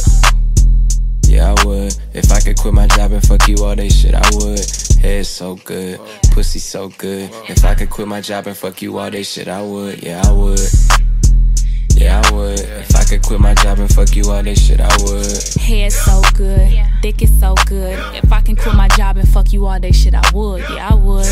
Yeah, 1.26 1.54
I 1.56 1.64
would. 1.64 1.96
If 2.14 2.30
I 2.30 2.40
could 2.40 2.56
quit 2.56 2.74
my 2.74 2.86
job 2.86 3.12
and 3.12 3.26
fuck 3.26 3.48
you 3.48 3.56
all 3.64 3.74
day 3.74 3.88
shit, 3.88 4.14
I 4.14 4.28
would. 4.34 4.60
Head 5.00 5.26
so 5.26 5.56
good. 5.56 6.00
Pussy 6.32 6.58
so 6.58 6.88
good. 6.98 7.30
If 7.48 7.64
I 7.64 7.74
could 7.74 7.90
quit 7.90 8.08
my 8.08 8.20
job 8.20 8.46
and 8.46 8.56
fuck 8.56 8.80
you 8.80 8.98
all 8.98 9.10
day 9.10 9.22
shit, 9.22 9.48
I 9.48 9.62
would. 9.62 10.02
Yeah, 10.02 10.22
I 10.24 10.32
would. 10.32 10.60
Yeah, 11.96 12.22
I 12.24 12.32
would. 12.32 12.60
If 12.60 12.94
I 12.94 13.04
could 13.04 13.22
quit 13.22 13.40
my 13.40 13.54
job 13.54 13.78
and 13.78 13.92
fuck 13.92 14.14
you 14.14 14.30
all 14.30 14.42
day 14.42 14.54
shit, 14.54 14.80
I 14.80 14.96
would. 15.02 15.42
Hair 15.60 15.90
so 15.90 16.22
good, 16.34 16.78
dick 17.00 17.22
is 17.22 17.40
so 17.40 17.54
good. 17.66 17.98
If 18.14 18.30
I 18.30 18.42
can 18.42 18.54
quit 18.54 18.74
my 18.74 18.88
job 18.88 19.16
and 19.16 19.28
fuck 19.28 19.52
you 19.52 19.66
all 19.66 19.80
day, 19.80 19.92
shit, 19.92 20.14
I 20.14 20.22
would. 20.32 20.62
Yeah, 20.70 20.90
I 20.90 20.94
would. 20.94 21.26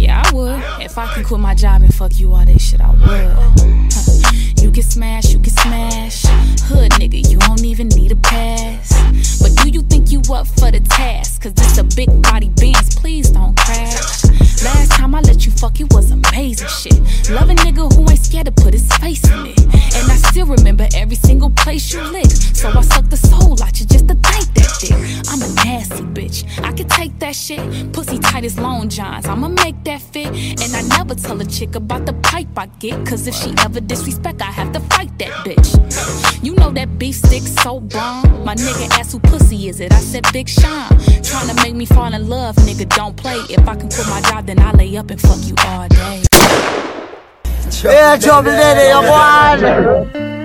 Yeah, 0.00 0.22
I 0.24 0.32
would. 0.32 0.62
If 0.82 0.96
I 0.96 1.12
can 1.12 1.24
quit 1.24 1.40
my 1.40 1.54
job 1.54 1.82
and 1.82 1.94
fuck 1.94 2.18
you 2.18 2.32
all 2.32 2.42
day, 2.42 2.56
shit, 2.56 2.80
I 2.80 2.88
would. 2.88 4.62
You 4.62 4.70
can 4.70 4.82
smash, 4.82 5.30
you 5.30 5.38
can 5.38 5.52
smash. 5.52 6.22
Hood 6.68 6.92
nigga, 6.92 7.28
you 7.28 7.36
don't 7.36 7.62
even 7.66 7.88
need 7.88 8.10
a 8.10 8.16
pass. 8.16 8.88
But 9.42 9.54
do 9.62 9.68
you 9.68 9.82
think 9.82 10.10
you 10.10 10.22
up 10.32 10.46
for 10.46 10.70
the 10.70 10.80
task? 10.80 11.42
Cause 11.42 11.52
this 11.52 11.76
a 11.76 11.84
big 11.84 12.08
body 12.22 12.48
Benz, 12.48 12.94
please 12.94 13.28
don't 13.28 13.54
crash. 13.58 14.29
Last 14.62 14.92
time 14.92 15.14
I 15.14 15.20
let 15.20 15.46
you 15.46 15.52
fuck, 15.52 15.80
it 15.80 15.90
was 15.92 16.10
amazing 16.10 16.68
shit. 16.68 17.30
Love 17.30 17.48
a 17.48 17.54
nigga 17.54 17.90
who 17.94 18.02
ain't 18.10 18.18
scared 18.18 18.46
to 18.46 18.52
put 18.52 18.74
his 18.74 18.86
face 18.98 19.24
in 19.24 19.46
it. 19.46 19.60
And 19.96 20.10
I 20.12 20.16
still 20.16 20.46
remember 20.46 20.86
every 20.94 21.16
single 21.16 21.50
place 21.50 21.92
you 21.92 22.02
licked. 22.02 22.56
So 22.56 22.68
I 22.68 22.82
suck 22.82 23.08
the 23.08 23.16
soul 23.16 23.62
out 23.62 23.80
you 23.80 23.86
just 23.86 24.06
to 24.08 24.14
thank 24.14 24.52
that 24.54 24.76
dick. 24.78 24.92
I'm 25.30 25.40
a 25.40 25.48
nasty 25.64 26.02
bitch. 26.02 26.44
I 26.62 26.72
can 26.72 26.88
take 26.88 27.18
that 27.20 27.34
shit. 27.34 27.92
Pussy 27.94 28.18
tight 28.18 28.44
as 28.44 28.58
long 28.58 28.90
johns. 28.90 29.26
I'ma 29.26 29.48
make 29.48 29.82
that 29.84 30.02
fit. 30.02 30.26
And 30.26 30.76
I 30.76 30.82
never 30.96 31.14
tell 31.14 31.40
a 31.40 31.44
chick 31.46 31.74
about 31.74 32.04
the 32.04 32.12
pipe 32.12 32.48
I 32.56 32.66
get. 32.66 33.06
Cause 33.06 33.26
if 33.26 33.34
she 33.34 33.54
ever 33.64 33.80
disrespect, 33.80 34.42
I 34.42 34.50
have 34.50 34.72
to 34.72 34.80
fight 34.80 35.16
that 35.18 35.32
bitch. 35.44 36.44
You 36.44 36.54
know 36.56 36.70
that 36.70 36.98
beef 36.98 37.16
stick 37.16 37.42
so 37.42 37.80
bomb. 37.80 38.44
My 38.44 38.54
nigga 38.54 38.90
asked 38.98 39.12
who 39.12 39.20
pussy 39.20 39.68
is 39.68 39.80
it. 39.80 39.92
I 39.92 40.00
said 40.00 40.24
Big 40.32 40.48
Sean. 40.48 40.88
Trying 41.22 41.48
to 41.48 41.62
make 41.62 41.74
me 41.74 41.86
fall 41.86 42.12
in 42.12 42.28
love, 42.28 42.56
nigga. 42.56 42.88
Don't 42.90 43.16
play. 43.16 43.38
If 43.48 43.66
I 43.66 43.74
can 43.76 43.88
quit 43.88 44.06
my 44.08 44.20
job, 44.22 44.49
then 44.50 44.58
I 44.66 44.72
lay 44.72 44.96
up 44.96 45.10
and 45.10 45.20
fuck 45.20 45.38
you 45.46 45.54
all 45.64 45.86
day. 45.88 46.22
Yeah, 47.84 48.16
Trouble 48.16 48.50
Daddy, 48.50 48.90
I'm 48.92 49.62
one. 49.62 50.39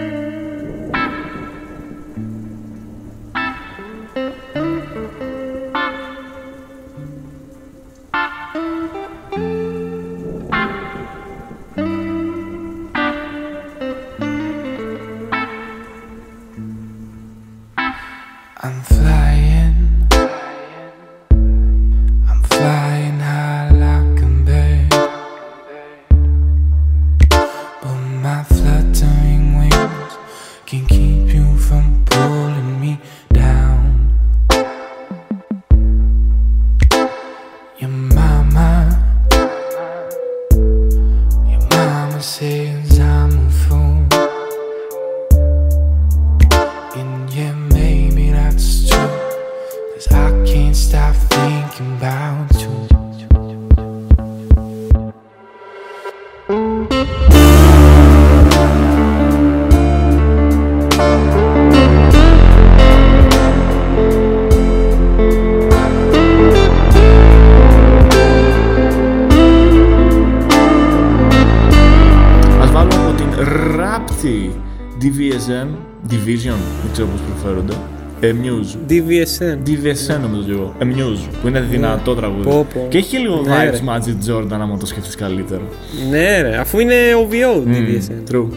Amuse. 78.31 78.91
DVSN. 78.91 79.57
DVSN 79.69 80.19
νομίζω 80.21 80.43
και 80.45 80.51
εγώ. 80.51 80.73
Amuse, 80.79 81.29
που 81.41 81.47
είναι 81.47 81.59
δυνατό 81.61 82.15
τραγούδι. 82.15 82.43
Πω, 82.43 82.67
πω. 82.73 82.85
Και 82.89 82.97
έχει 82.97 83.17
λίγο 83.17 83.41
Ναι, 83.47 83.63
ρε. 83.69 83.71
vibes 83.71 83.89
Magic 83.89 84.29
Jordan, 84.31 84.47
άμα 84.61 84.77
το 84.77 84.85
σκεφτείς 84.85 85.15
καλύτερα. 85.15 85.61
Ναι, 86.09 86.41
ρε, 86.41 86.57
αφού 86.57 86.79
είναι 86.79 86.93
OVO 87.29 87.67
Mm, 87.67 87.71
DVSN. 87.71 88.35
True. 88.35 88.47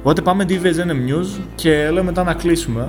Οπότε 0.00 0.20
πάμε 0.22 0.44
DVSN 0.48 0.90
Amuse 0.90 1.40
και 1.54 1.88
λέω 1.92 2.02
μετά 2.02 2.22
να 2.24 2.34
κλείσουμε. 2.34 2.88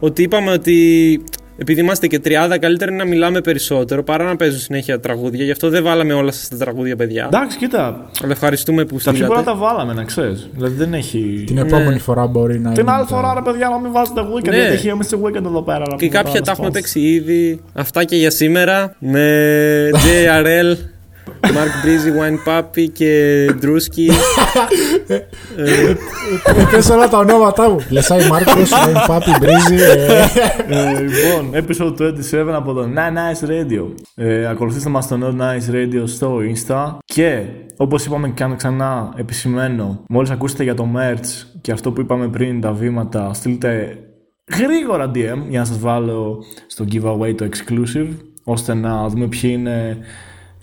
Ότι 0.00 0.22
είπαμε 0.22 0.50
ότι 0.50 1.20
επειδή 1.62 1.80
είμαστε 1.80 2.06
και 2.06 2.18
τριάδα, 2.18 2.58
καλύτερα 2.58 2.92
είναι 2.92 3.02
να 3.02 3.08
μιλάμε 3.08 3.40
περισσότερο 3.40 4.02
παρά 4.02 4.24
να 4.24 4.36
παίζουν 4.36 4.58
συνέχεια 4.58 5.00
τραγούδια. 5.00 5.44
Γι' 5.44 5.50
αυτό 5.50 5.68
δεν 5.68 5.82
βάλαμε 5.82 6.12
όλα 6.12 6.32
σας 6.32 6.48
τα 6.48 6.56
τραγούδια, 6.56 6.96
παιδιά. 6.96 7.24
Εντάξει, 7.32 7.56
κοίτα. 7.58 8.10
Αλλά 8.22 8.32
ευχαριστούμε 8.32 8.84
που 8.84 8.94
Τα 8.96 8.98
πιο 9.00 9.10
στείλατε. 9.10 9.26
πολλά 9.34 9.42
τα 9.44 9.54
βάλαμε, 9.54 9.92
να 9.92 10.04
ξέρεις. 10.04 10.48
Δηλαδή 10.54 10.74
δεν 10.74 10.94
έχει. 10.94 11.44
Την 11.46 11.58
επόμενη 11.58 11.98
φορά 11.98 12.26
μπορεί 12.26 12.60
να 12.60 12.72
Την 12.72 12.82
είναι 12.82 12.92
άλλη 12.92 13.06
τα- 13.08 13.16
φορά, 13.16 13.34
ρε 13.34 13.40
παιδιά, 13.50 13.68
να 13.68 13.78
μην 13.78 13.92
βάζετε 13.92 14.20
weekend. 14.20 14.48
Ναι. 14.50 14.56
Γιατί 14.56 14.72
έχει 14.72 14.88
εμεί 14.88 15.04
σε 15.04 15.16
weekend 15.22 15.44
εδώ 15.44 15.62
πέρα. 15.62 15.78
να 15.78 15.84
Και 15.84 15.94
πούμε 15.96 16.08
κάποια 16.08 16.30
άλλα 16.32 16.40
τα 16.40 16.50
έχουμε 16.50 16.68
spots. 16.68 16.72
παίξει 16.72 17.00
ήδη. 17.00 17.60
Αυτά 17.72 18.04
και 18.04 18.16
για 18.16 18.30
σήμερα. 18.30 18.94
Με 18.98 19.90
JRL, 19.92 20.76
Mark 21.40 21.72
Breezy, 21.84 22.10
Wine 22.20 22.48
Papi 22.48 22.86
και 22.92 23.44
Drewski. 23.62 24.10
Ε, 25.56 25.94
Πες 26.70 26.90
όλα 26.90 27.08
τα 27.08 27.18
ονόματά 27.18 27.70
μου. 27.70 27.78
Λεσάι 27.90 28.28
Μάρκος, 28.28 28.70
Λάιν 28.70 28.96
Πάπι, 29.06 29.30
Μπρίζι. 29.40 29.82
ε. 29.82 30.22
Ε, 30.68 31.00
λοιπόν, 31.00 31.50
episode 31.54 32.00
27 32.00 32.52
από 32.54 32.72
το 32.72 32.82
Nine 32.94 33.16
Nice 33.16 33.48
Radio. 33.50 33.86
Ε, 34.14 34.46
ακολουθήστε 34.48 34.90
μας 34.90 35.04
στο 35.04 35.18
Nine 35.22 35.40
Nice 35.40 35.74
Radio 35.74 36.02
στο 36.04 36.38
Insta 36.54 36.96
και 37.04 37.42
όπως 37.76 38.04
είπαμε 38.04 38.28
και 38.28 38.42
αν 38.42 38.56
ξανά 38.56 39.12
επισημένω, 39.16 40.04
μόλις 40.08 40.30
ακούσετε 40.30 40.62
για 40.62 40.74
το 40.74 40.86
merch 40.96 41.46
και 41.60 41.72
αυτό 41.72 41.92
που 41.92 42.00
είπαμε 42.00 42.28
πριν, 42.28 42.60
τα 42.60 42.72
βήματα, 42.72 43.30
στείλτε 43.34 43.98
γρήγορα 44.58 45.10
DM 45.14 45.38
για 45.48 45.58
να 45.58 45.64
σας 45.64 45.78
βάλω 45.78 46.44
στο 46.66 46.84
giveaway 46.92 47.34
το 47.36 47.48
exclusive 47.50 48.08
ώστε 48.44 48.74
να 48.74 49.08
δούμε 49.08 49.26
ποιοι 49.26 49.50
είναι 49.54 49.98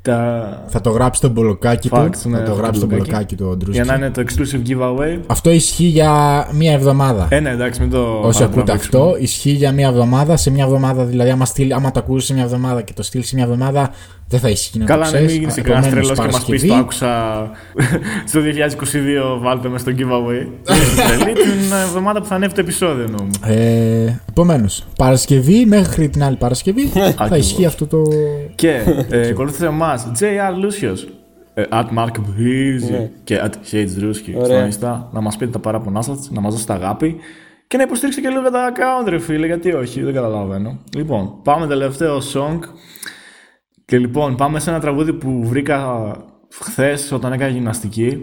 τα... 0.01 0.63
Θα 0.67 0.81
το 0.81 0.89
γράψει 0.89 1.21
το 1.21 1.29
μπολοκάκι 1.29 1.89
του. 1.89 1.95
Facts, 1.95 2.25
ναι, 2.25 2.37
θα 2.37 2.43
το 2.43 2.51
αυτό 2.51 2.61
γράψει 2.61 2.79
το 2.79 2.85
μπολοκάκι. 2.85 3.09
μπολοκάκι 3.09 3.35
του 3.35 3.47
ο 3.51 3.55
Ντρούσκι. 3.55 3.81
Για 3.81 3.83
να 3.83 3.93
είναι 3.95 4.09
το 4.09 4.23
exclusive 4.27 4.69
giveaway. 4.69 5.19
Αυτό 5.27 5.49
ισχύει 5.49 5.83
για 5.85 6.47
μία 6.51 6.73
εβδομάδα. 6.73 7.27
Ε, 7.29 7.39
ναι, 7.39 7.49
εντάξει, 7.49 7.81
μην 7.81 7.89
το 7.89 8.19
Όσοι 8.23 8.43
ακούτε 8.43 8.59
παρατραβήξουμε. 8.59 9.03
αυτό, 9.03 9.17
ισχύει 9.19 9.51
για 9.51 9.71
μία 9.71 9.87
εβδομάδα. 9.87 10.37
Σε 10.37 10.51
μία 10.51 10.63
εβδομάδα, 10.63 11.03
δηλαδή, 11.03 11.29
άμα, 11.29 11.45
στείλει, 11.45 11.73
άμα 11.73 11.91
το 11.91 11.99
ακούσει 11.99 12.25
σε 12.25 12.33
μία 12.33 12.43
εβδομάδα 12.43 12.81
και 12.81 12.93
το 12.93 13.03
στείλει 13.03 13.23
σε 13.23 13.35
μία 13.35 13.43
εβδομάδα, 13.43 13.91
δεν 14.29 14.39
θα 14.39 14.49
ισχύει 14.49 14.79
να 14.79 14.85
Καλά, 14.85 15.05
το 15.05 15.11
ναι, 15.11 15.15
ξέρεις. 15.17 15.31
μην 15.31 15.39
γίνεις 15.41 15.57
Επομένως, 15.57 15.83
κανένα 15.85 16.01
τρελός 16.01 16.19
και 16.19 16.31
μας 16.31 16.45
πεις 16.45 16.67
Παρασκευή, 16.67 16.67
το 16.67 16.75
άκουσα 16.75 17.51
στο 18.29 18.39
2022. 19.37 19.39
Βάλτε 19.41 19.69
με 19.69 19.77
στο 19.77 19.91
giveaway. 19.91 20.47
Δεν 20.63 20.77
είστε 20.77 21.01
τρελοί, 21.17 21.33
την 21.33 21.71
εβδομάδα 21.87 22.19
που 22.19 22.25
θα 22.25 22.35
ανέβει 22.35 22.53
το 22.53 22.61
επεισόδιο 22.61 23.03
εννοούμε. 23.03 23.29
Ε, 23.45 24.13
Επομένως, 24.29 24.85
Παρασκευή 24.97 25.65
μέχρι 25.65 26.09
την 26.09 26.23
άλλη 26.23 26.35
Παρασκευή 26.35 26.85
θα 26.93 27.05
Ακριβώς. 27.05 27.37
ισχύει 27.37 27.65
αυτό 27.65 27.87
το. 27.87 28.01
Και 28.55 28.81
ε, 29.09 29.27
ακολούθησε 29.27 29.65
εμάς 29.65 30.11
JR 30.19 30.53
Lucius. 30.65 30.97
ε, 31.53 31.63
at 31.71 31.85
Mark 31.97 32.11
Breezy 32.17 32.91
Ναι. 32.91 33.09
και 33.23 33.41
at 33.43 33.73
Hate 33.73 33.99
Drewski 33.99 34.29
στο 34.31 34.39
Ωραία. 34.41 34.69
Insta. 34.69 34.99
Να 35.11 35.21
μας 35.21 35.37
πείτε 35.37 35.51
τα 35.51 35.59
παράπονά 35.59 36.01
σας, 36.01 36.29
να 36.31 36.41
μας 36.41 36.53
δώσετε 36.53 36.73
αγάπη 36.73 37.15
και 37.67 37.77
να 37.77 37.83
υποστηρίξετε 37.83 38.27
και 38.27 38.33
λίγο 38.33 38.49
για 38.49 38.51
τα 38.59 38.71
account, 38.75 39.09
ρε 39.09 39.19
φίλε. 39.19 39.45
Γιατί 39.45 39.71
όχι, 39.73 40.01
δεν 40.03 40.13
καταλαβαίνω. 40.13 40.77
Λοιπόν, 40.95 41.31
πάμε 41.43 41.67
τελευταίο 41.67 42.17
song. 42.33 42.59
Και 43.89 43.97
λοιπόν, 43.97 44.35
πάμε 44.35 44.59
σε 44.59 44.69
ένα 44.69 44.79
τραγούδι 44.79 45.13
που 45.13 45.41
βρήκα 45.43 46.11
χθες 46.61 47.11
όταν 47.11 47.33
έκανα 47.33 47.51
γυμναστική. 47.51 48.17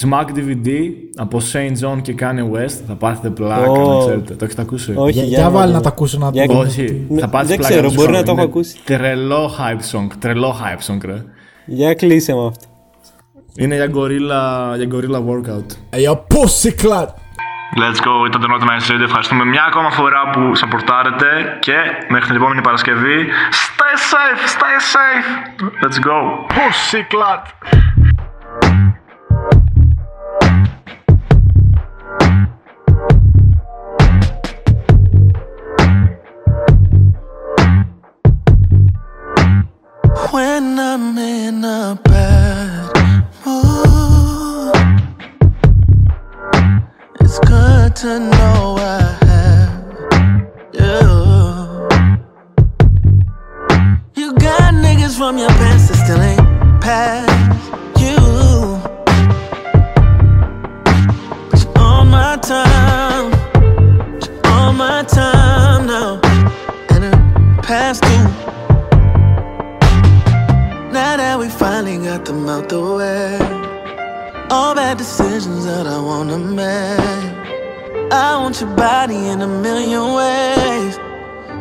Smack 0.00 0.24
DVD 0.36 0.68
από 1.16 1.40
Saint 1.52 1.72
John 1.84 2.02
και 2.02 2.14
Kanye 2.20 2.56
West. 2.56 2.80
Θα 2.86 2.94
πάθετε 2.94 3.30
πλάκα, 3.30 3.70
Ω. 3.70 3.92
να 3.94 3.98
ξέρετε. 3.98 4.34
Το 4.34 4.44
έχετε 4.44 4.62
ακούσει. 4.62 4.92
Όχι, 4.96 5.12
Για, 5.12 5.22
για 5.22 5.36
για 5.38 5.44
να 5.46 5.50
βάλει 5.50 5.70
δω. 5.70 5.76
να 5.76 5.82
τα 5.82 5.88
ακούσω 5.88 6.18
να 6.18 6.30
Για- 6.32 6.46
το 6.46 6.58
Όχι, 6.58 7.06
Ναι, 7.08 7.20
θα 7.20 7.28
πάθεις 7.28 7.48
δεν 7.48 7.56
πλάκα. 7.58 7.72
ξέρω, 7.74 7.88
δεν 7.88 7.96
μπορεί 7.96 8.12
σου 8.14 8.18
να 8.20 8.24
το 8.24 8.30
είναι 8.32 8.40
έχω 8.40 8.50
ακούσει. 8.50 8.76
Τρελό 8.84 9.50
hype 9.58 9.96
song. 9.98 10.06
Τρελό 10.18 10.56
hype 10.62 10.92
song, 10.92 10.98
ρε. 11.04 11.24
Για 11.66 11.94
κλείσε 11.94 12.34
με 12.34 12.46
αυτό. 12.46 12.64
Είναι 13.56 13.74
για 13.74 13.86
gorilla, 13.94 14.76
για 14.76 14.88
gorilla 14.92 15.20
workout. 15.30 15.68
Yo, 16.06 16.12
pussy 16.12 16.70
clat! 16.82 17.08
Let's 17.82 18.00
go, 18.08 18.14
ήταν 18.28 18.40
το 18.40 18.46
Not 18.54 18.62
Nice 18.68 18.86
Radio. 18.92 19.02
Ευχαριστούμε 19.10 19.44
μια 19.44 19.64
ακόμα 19.68 19.90
φορά 19.90 20.20
που 20.32 20.54
σαπορτάρετε 20.54 21.26
και 21.60 21.72
μέχρι 22.08 22.26
την 22.26 22.36
επόμενη 22.36 22.60
Παρασκευή. 22.60 23.16
Stay 23.90 23.96
safe, 23.96 24.48
stay 24.48 24.78
safe. 24.78 25.26
Let's 25.82 25.98
go. 25.98 26.46
Pussy 26.50 27.02
clat. 27.04 27.52
When 40.30 40.78
I'm 40.78 41.18
in 41.18 41.64
a 41.64 41.98
bad 42.04 42.94
mood, 43.44 44.76
it's 47.20 47.40
good 47.40 47.96
to 47.96 48.20
know 48.20 48.76
I 48.78 49.18
have 49.24 49.98
you. 50.74 50.80
You 50.80 51.29
from 55.20 55.36
your 55.36 55.50
past 55.50 55.88
that 55.88 55.98
still 56.02 56.22
ain't 56.22 56.80
past 56.80 57.28
you. 58.00 58.16
But 61.50 61.62
you're 61.62 61.78
on 61.78 62.08
my 62.08 62.38
time, 62.38 63.30
you're 64.22 64.46
on 64.46 64.76
my 64.78 65.02
time 65.02 65.86
now, 65.88 66.18
and 66.88 67.04
it 67.04 67.62
past 67.62 68.00
due. 68.00 68.28
Now 70.90 71.18
that 71.18 71.38
we 71.38 71.50
finally 71.50 71.98
got 71.98 72.24
them 72.24 72.48
out 72.48 72.70
the 72.70 72.80
way, 72.80 73.36
all 74.48 74.74
bad 74.74 74.96
decisions 74.96 75.66
that 75.66 75.86
I 75.86 76.00
wanna 76.00 76.38
make. 76.38 78.10
I 78.10 78.38
want 78.40 78.58
your 78.58 78.74
body 78.74 79.18
in 79.28 79.42
a 79.42 79.46
million 79.66 80.14
ways. 80.14 80.98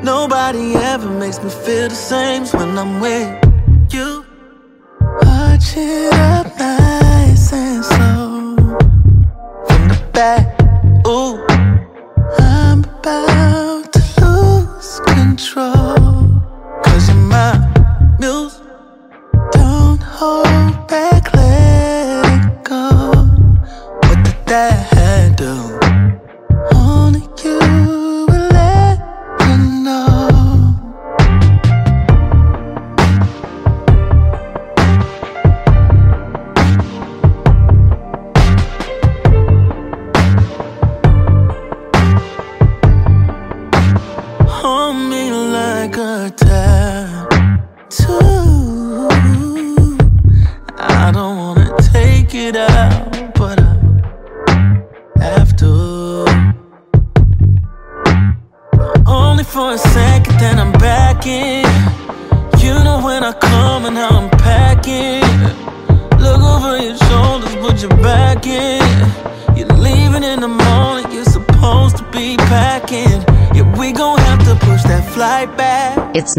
Nobody 0.02 0.76
ever 0.76 1.10
makes 1.10 1.44
me 1.44 1.50
feel 1.50 1.90
the 1.90 2.02
same 2.12 2.46
when 2.58 2.78
I'm 2.78 3.02
with 3.02 3.49
you. 3.94 4.26
Watch 5.22 5.76
it 5.78 6.14
up 6.14 6.48
nice 6.58 6.79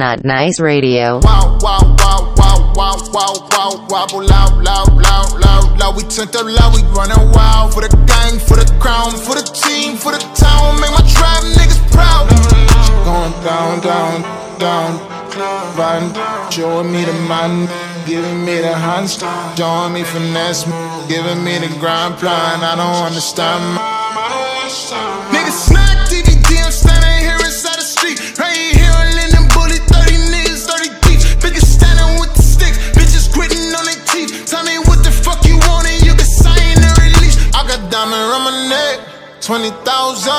not 0.01 0.25
nice 0.25 0.59
radio. 0.59 1.21
Wow, 1.21 1.59
wow, 1.61 1.85
wow, 2.01 2.33
wow, 2.35 2.73
wow, 2.75 2.97
wow, 3.13 3.35
wow, 3.53 3.87
wobble 3.91 4.25
loud, 4.25 4.65
loud, 4.65 4.97
loud, 4.97 5.39
loud, 5.45 5.79
loud. 5.79 5.95
We 5.95 6.05
turned 6.05 6.35
up 6.35 6.47
loud, 6.49 6.73
we 6.73 6.81
running 6.97 7.21
wild 7.37 7.75
for 7.75 7.83
the 7.83 7.93
gang, 8.09 8.41
for 8.41 8.57
the 8.57 8.65
crown, 8.81 9.13
for 9.13 9.37
the 9.37 9.45
team, 9.45 9.99
for 10.01 10.13
the 10.13 10.23
town. 10.33 10.81
Make 10.81 10.89
my 10.97 11.05
trap 11.05 11.45
niggas 11.53 11.85
proud. 11.93 12.33
Going 13.05 13.37
down, 13.45 13.81
down, 13.85 14.25
down, 14.57 14.97
riding, 15.77 16.17
showing 16.51 16.91
me 16.91 17.05
the 17.05 17.13
man, 17.29 17.69
giving 18.09 18.43
me 18.43 18.57
the 18.57 18.73
hands, 18.73 19.21
showing 19.59 19.93
me 19.93 20.03
finesse, 20.03 20.65
giving 21.13 21.45
me 21.45 21.59
the 21.61 21.69
grind 21.79 22.17
plan. 22.17 22.65
I 22.65 22.73
don't 22.73 23.05
understand. 23.05 23.77
Niggas 24.65 24.81
snack 25.29 25.40
20,000. 39.51 40.31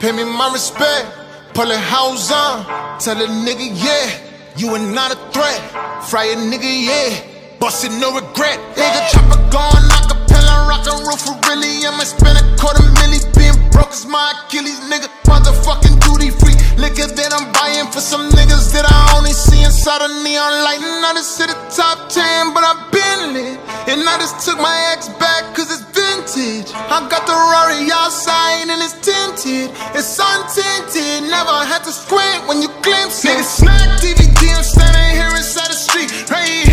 Pay 0.00 0.10
me 0.10 0.24
my 0.24 0.50
respect, 0.52 1.06
pull 1.54 1.70
it 1.70 1.78
house 1.78 2.32
on. 2.32 2.66
Tell 2.98 3.14
a 3.14 3.28
nigga, 3.46 3.70
yeah, 3.78 4.10
you 4.56 4.74
are 4.74 4.92
not 4.92 5.12
a 5.12 5.18
threat. 5.30 5.60
Fry 6.02 6.24
a 6.24 6.34
nigga, 6.34 6.66
yeah. 6.66 7.14
Bust 7.60 7.84
it, 7.84 7.92
no 8.00 8.10
regret. 8.10 8.58
Nigga, 8.74 9.06
chopper 9.12 9.38
gone, 9.54 9.86
acapella, 9.94 10.66
rockin' 10.66 10.98
roof 11.06 11.20
for 11.22 11.38
really. 11.46 11.86
I'ma 11.86 12.02
spend 12.02 12.42
a 12.42 12.56
quarter 12.58 12.82
milli. 12.98 13.22
Being 13.38 13.70
broke 13.70 13.92
is 13.92 14.04
my 14.06 14.34
Achilles, 14.34 14.80
nigga. 14.90 15.06
Motherfucking 15.30 16.02
duty 16.02 16.30
free. 16.30 16.59
Liquor 16.80 17.12
that 17.12 17.36
I'm 17.36 17.52
buying 17.52 17.92
for 17.92 18.00
some 18.00 18.32
niggas 18.32 18.72
that 18.72 18.88
I 18.88 19.12
only 19.12 19.36
see 19.36 19.60
inside 19.60 20.00
a 20.00 20.08
neon 20.24 20.64
light. 20.64 20.80
And 20.80 21.04
I 21.04 21.12
just 21.12 21.36
hit 21.36 21.52
the 21.52 21.60
top 21.68 22.08
10, 22.08 22.56
but 22.56 22.64
I've 22.64 22.88
been 22.88 23.36
lit. 23.36 23.60
And 23.84 24.00
I 24.00 24.16
just 24.16 24.40
took 24.40 24.56
my 24.56 24.72
ex 24.96 25.12
back, 25.20 25.52
cause 25.52 25.68
it's 25.68 25.84
vintage. 25.92 26.72
I 26.72 27.04
got 27.12 27.28
the 27.28 27.36
Rari 27.36 27.84
outside 27.92 28.64
and 28.72 28.80
it's 28.80 28.96
tinted. 29.04 29.68
It's 29.92 30.16
untinted. 30.16 31.28
Never 31.28 31.52
had 31.68 31.84
to 31.84 31.92
squint 31.92 32.48
when 32.48 32.64
you 32.64 32.72
glimpse 32.80 33.28
it. 33.28 33.36
Nigga, 33.36 33.44
snack 33.44 34.00
DVD, 34.00 34.40
I'm 34.56 34.64
standing 34.64 35.20
here 35.20 35.36
inside 35.36 35.68
the 35.68 35.76
street. 35.76 36.08
Right 36.32 36.48
here, 36.48 36.69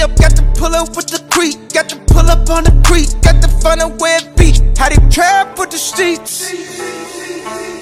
Up, 0.00 0.16
got 0.16 0.32
to 0.32 0.42
pull 0.56 0.72
up 0.72 0.96
with 0.96 1.12
the 1.12 1.20
creek, 1.28 1.60
got 1.76 1.90
to 1.92 1.96
pull 2.08 2.24
up 2.24 2.48
on 2.48 2.64
the 2.64 2.72
creek, 2.88 3.12
got 3.20 3.36
to 3.44 3.48
find 3.60 3.84
a 3.84 3.88
way 4.00 4.16
it 4.16 4.32
be. 4.32 4.56
How 4.80 4.88
they 4.88 4.96
trap 5.12 5.58
with 5.58 5.68
the 5.68 5.76
streets. 5.76 6.48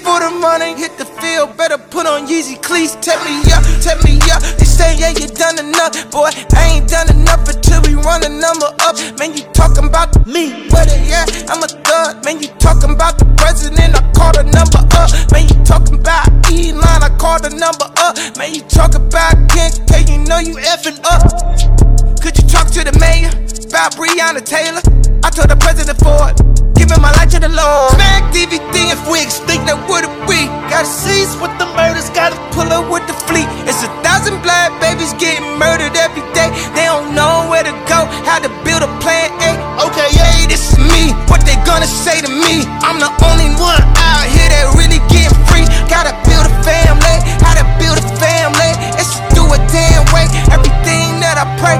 For 0.03 0.19
the 0.19 0.27
money, 0.27 0.75
hit 0.75 0.99
the 0.99 1.07
field, 1.07 1.55
better 1.55 1.77
put 1.77 2.03
on 2.03 2.27
Yeezy 2.27 2.59
cleats. 2.59 2.99
Tell 2.99 3.15
me 3.23 3.39
up, 3.55 3.63
tell 3.79 3.95
me 4.03 4.19
up. 4.35 4.43
They 4.59 4.67
say 4.67 4.99
yeah, 4.99 5.15
you 5.15 5.31
done 5.31 5.63
enough, 5.63 5.95
boy. 6.11 6.27
I 6.59 6.75
ain't 6.75 6.91
done 6.91 7.07
enough 7.07 7.47
until 7.47 7.79
we 7.87 7.95
run 7.95 8.19
the 8.19 8.27
number 8.27 8.67
up. 8.83 8.99
Man, 9.15 9.31
you 9.31 9.47
talking 9.55 9.87
about 9.87 10.11
me, 10.27 10.67
where 10.75 10.83
they 10.91 10.99
at? 11.15 11.47
I'm 11.47 11.63
a 11.63 11.71
thug. 11.71 12.25
Man, 12.27 12.43
you 12.43 12.51
talking 12.59 12.91
about 12.91 13.15
the 13.15 13.31
president? 13.39 13.95
I 13.95 14.03
call 14.11 14.35
the 14.35 14.43
number 14.43 14.83
up. 14.99 15.07
Man, 15.31 15.47
you 15.47 15.55
talking 15.63 15.95
about 15.95 16.27
Elon? 16.51 16.83
I 16.83 17.15
call 17.15 17.39
the 17.39 17.55
number 17.55 17.87
up. 17.95 18.19
Man, 18.35 18.51
you 18.51 18.67
talking 18.67 19.07
about 19.07 19.39
Ken 19.47 19.71
K? 19.87 20.03
You 20.11 20.19
know 20.27 20.43
you 20.43 20.59
effing 20.59 20.99
up. 21.07 21.98
Could 22.19 22.35
you 22.35 22.43
talk 22.51 22.67
to 22.75 22.83
the 22.83 22.91
mayor 22.99 23.31
about 23.71 23.95
Breonna 23.95 24.43
Taylor? 24.43 24.83
I 25.23 25.31
told 25.31 25.47
the 25.47 25.55
president 25.55 25.95
Ford, 26.03 26.35
giving 26.75 26.99
my 26.99 27.15
life 27.15 27.31
to 27.31 27.39
the 27.39 27.47
Lord. 27.47 27.95
Smack 27.95 28.27
DVD 28.35 28.91
if 28.91 28.99
we 29.07 29.23
extinct, 29.23 29.71
that 29.71 29.79
would 29.87 30.03
it 30.03 30.13
be? 30.27 30.51
Gotta 30.67 30.83
cease 30.83 31.31
with 31.39 31.55
the 31.55 31.67
murders, 31.79 32.11
gotta 32.11 32.35
pull 32.51 32.67
up 32.75 32.91
with 32.91 33.07
the 33.07 33.15
fleet. 33.23 33.47
It's 33.63 33.79
a 33.87 33.91
thousand 34.03 34.43
black 34.43 34.75
babies 34.83 35.15
getting 35.15 35.47
murdered 35.55 35.95
every 35.95 36.27
day. 36.35 36.51
They 36.75 36.85
don't 36.91 37.15
know 37.15 37.47
where 37.47 37.63
to 37.63 37.71
go, 37.87 38.03
how 38.27 38.43
to 38.43 38.51
build 38.67 38.83
a 38.83 38.91
plan 38.99 39.31
A. 39.39 39.55
Okay, 39.87 40.11
hey, 40.11 40.43
this 40.51 40.75
is 40.75 40.77
me. 40.77 41.15
What 41.31 41.47
they 41.47 41.55
gonna 41.63 41.87
say 41.87 42.19
to 42.19 42.29
me? 42.29 42.67
I'm 42.83 42.99
the 42.99 43.11
only 43.25 43.47
one 43.55 43.79
out 43.95 44.27
here 44.27 44.49
that 44.51 44.75
really 44.75 44.99
getting 45.07 45.33
free. 45.47 45.63
Gotta 45.87 46.11
build 46.27 46.43
a 46.43 46.53
family, 46.67 47.15
how 47.39 47.55
to 47.55 47.65
build 47.79 47.95
a 47.95 48.05
family. 48.19 48.75
It's 48.99 49.17
do 49.31 49.47
a 49.47 49.59
damn 49.71 50.03
way. 50.11 50.27
Everything 50.51 51.23
that 51.23 51.39
I 51.39 51.47
pray. 51.63 51.79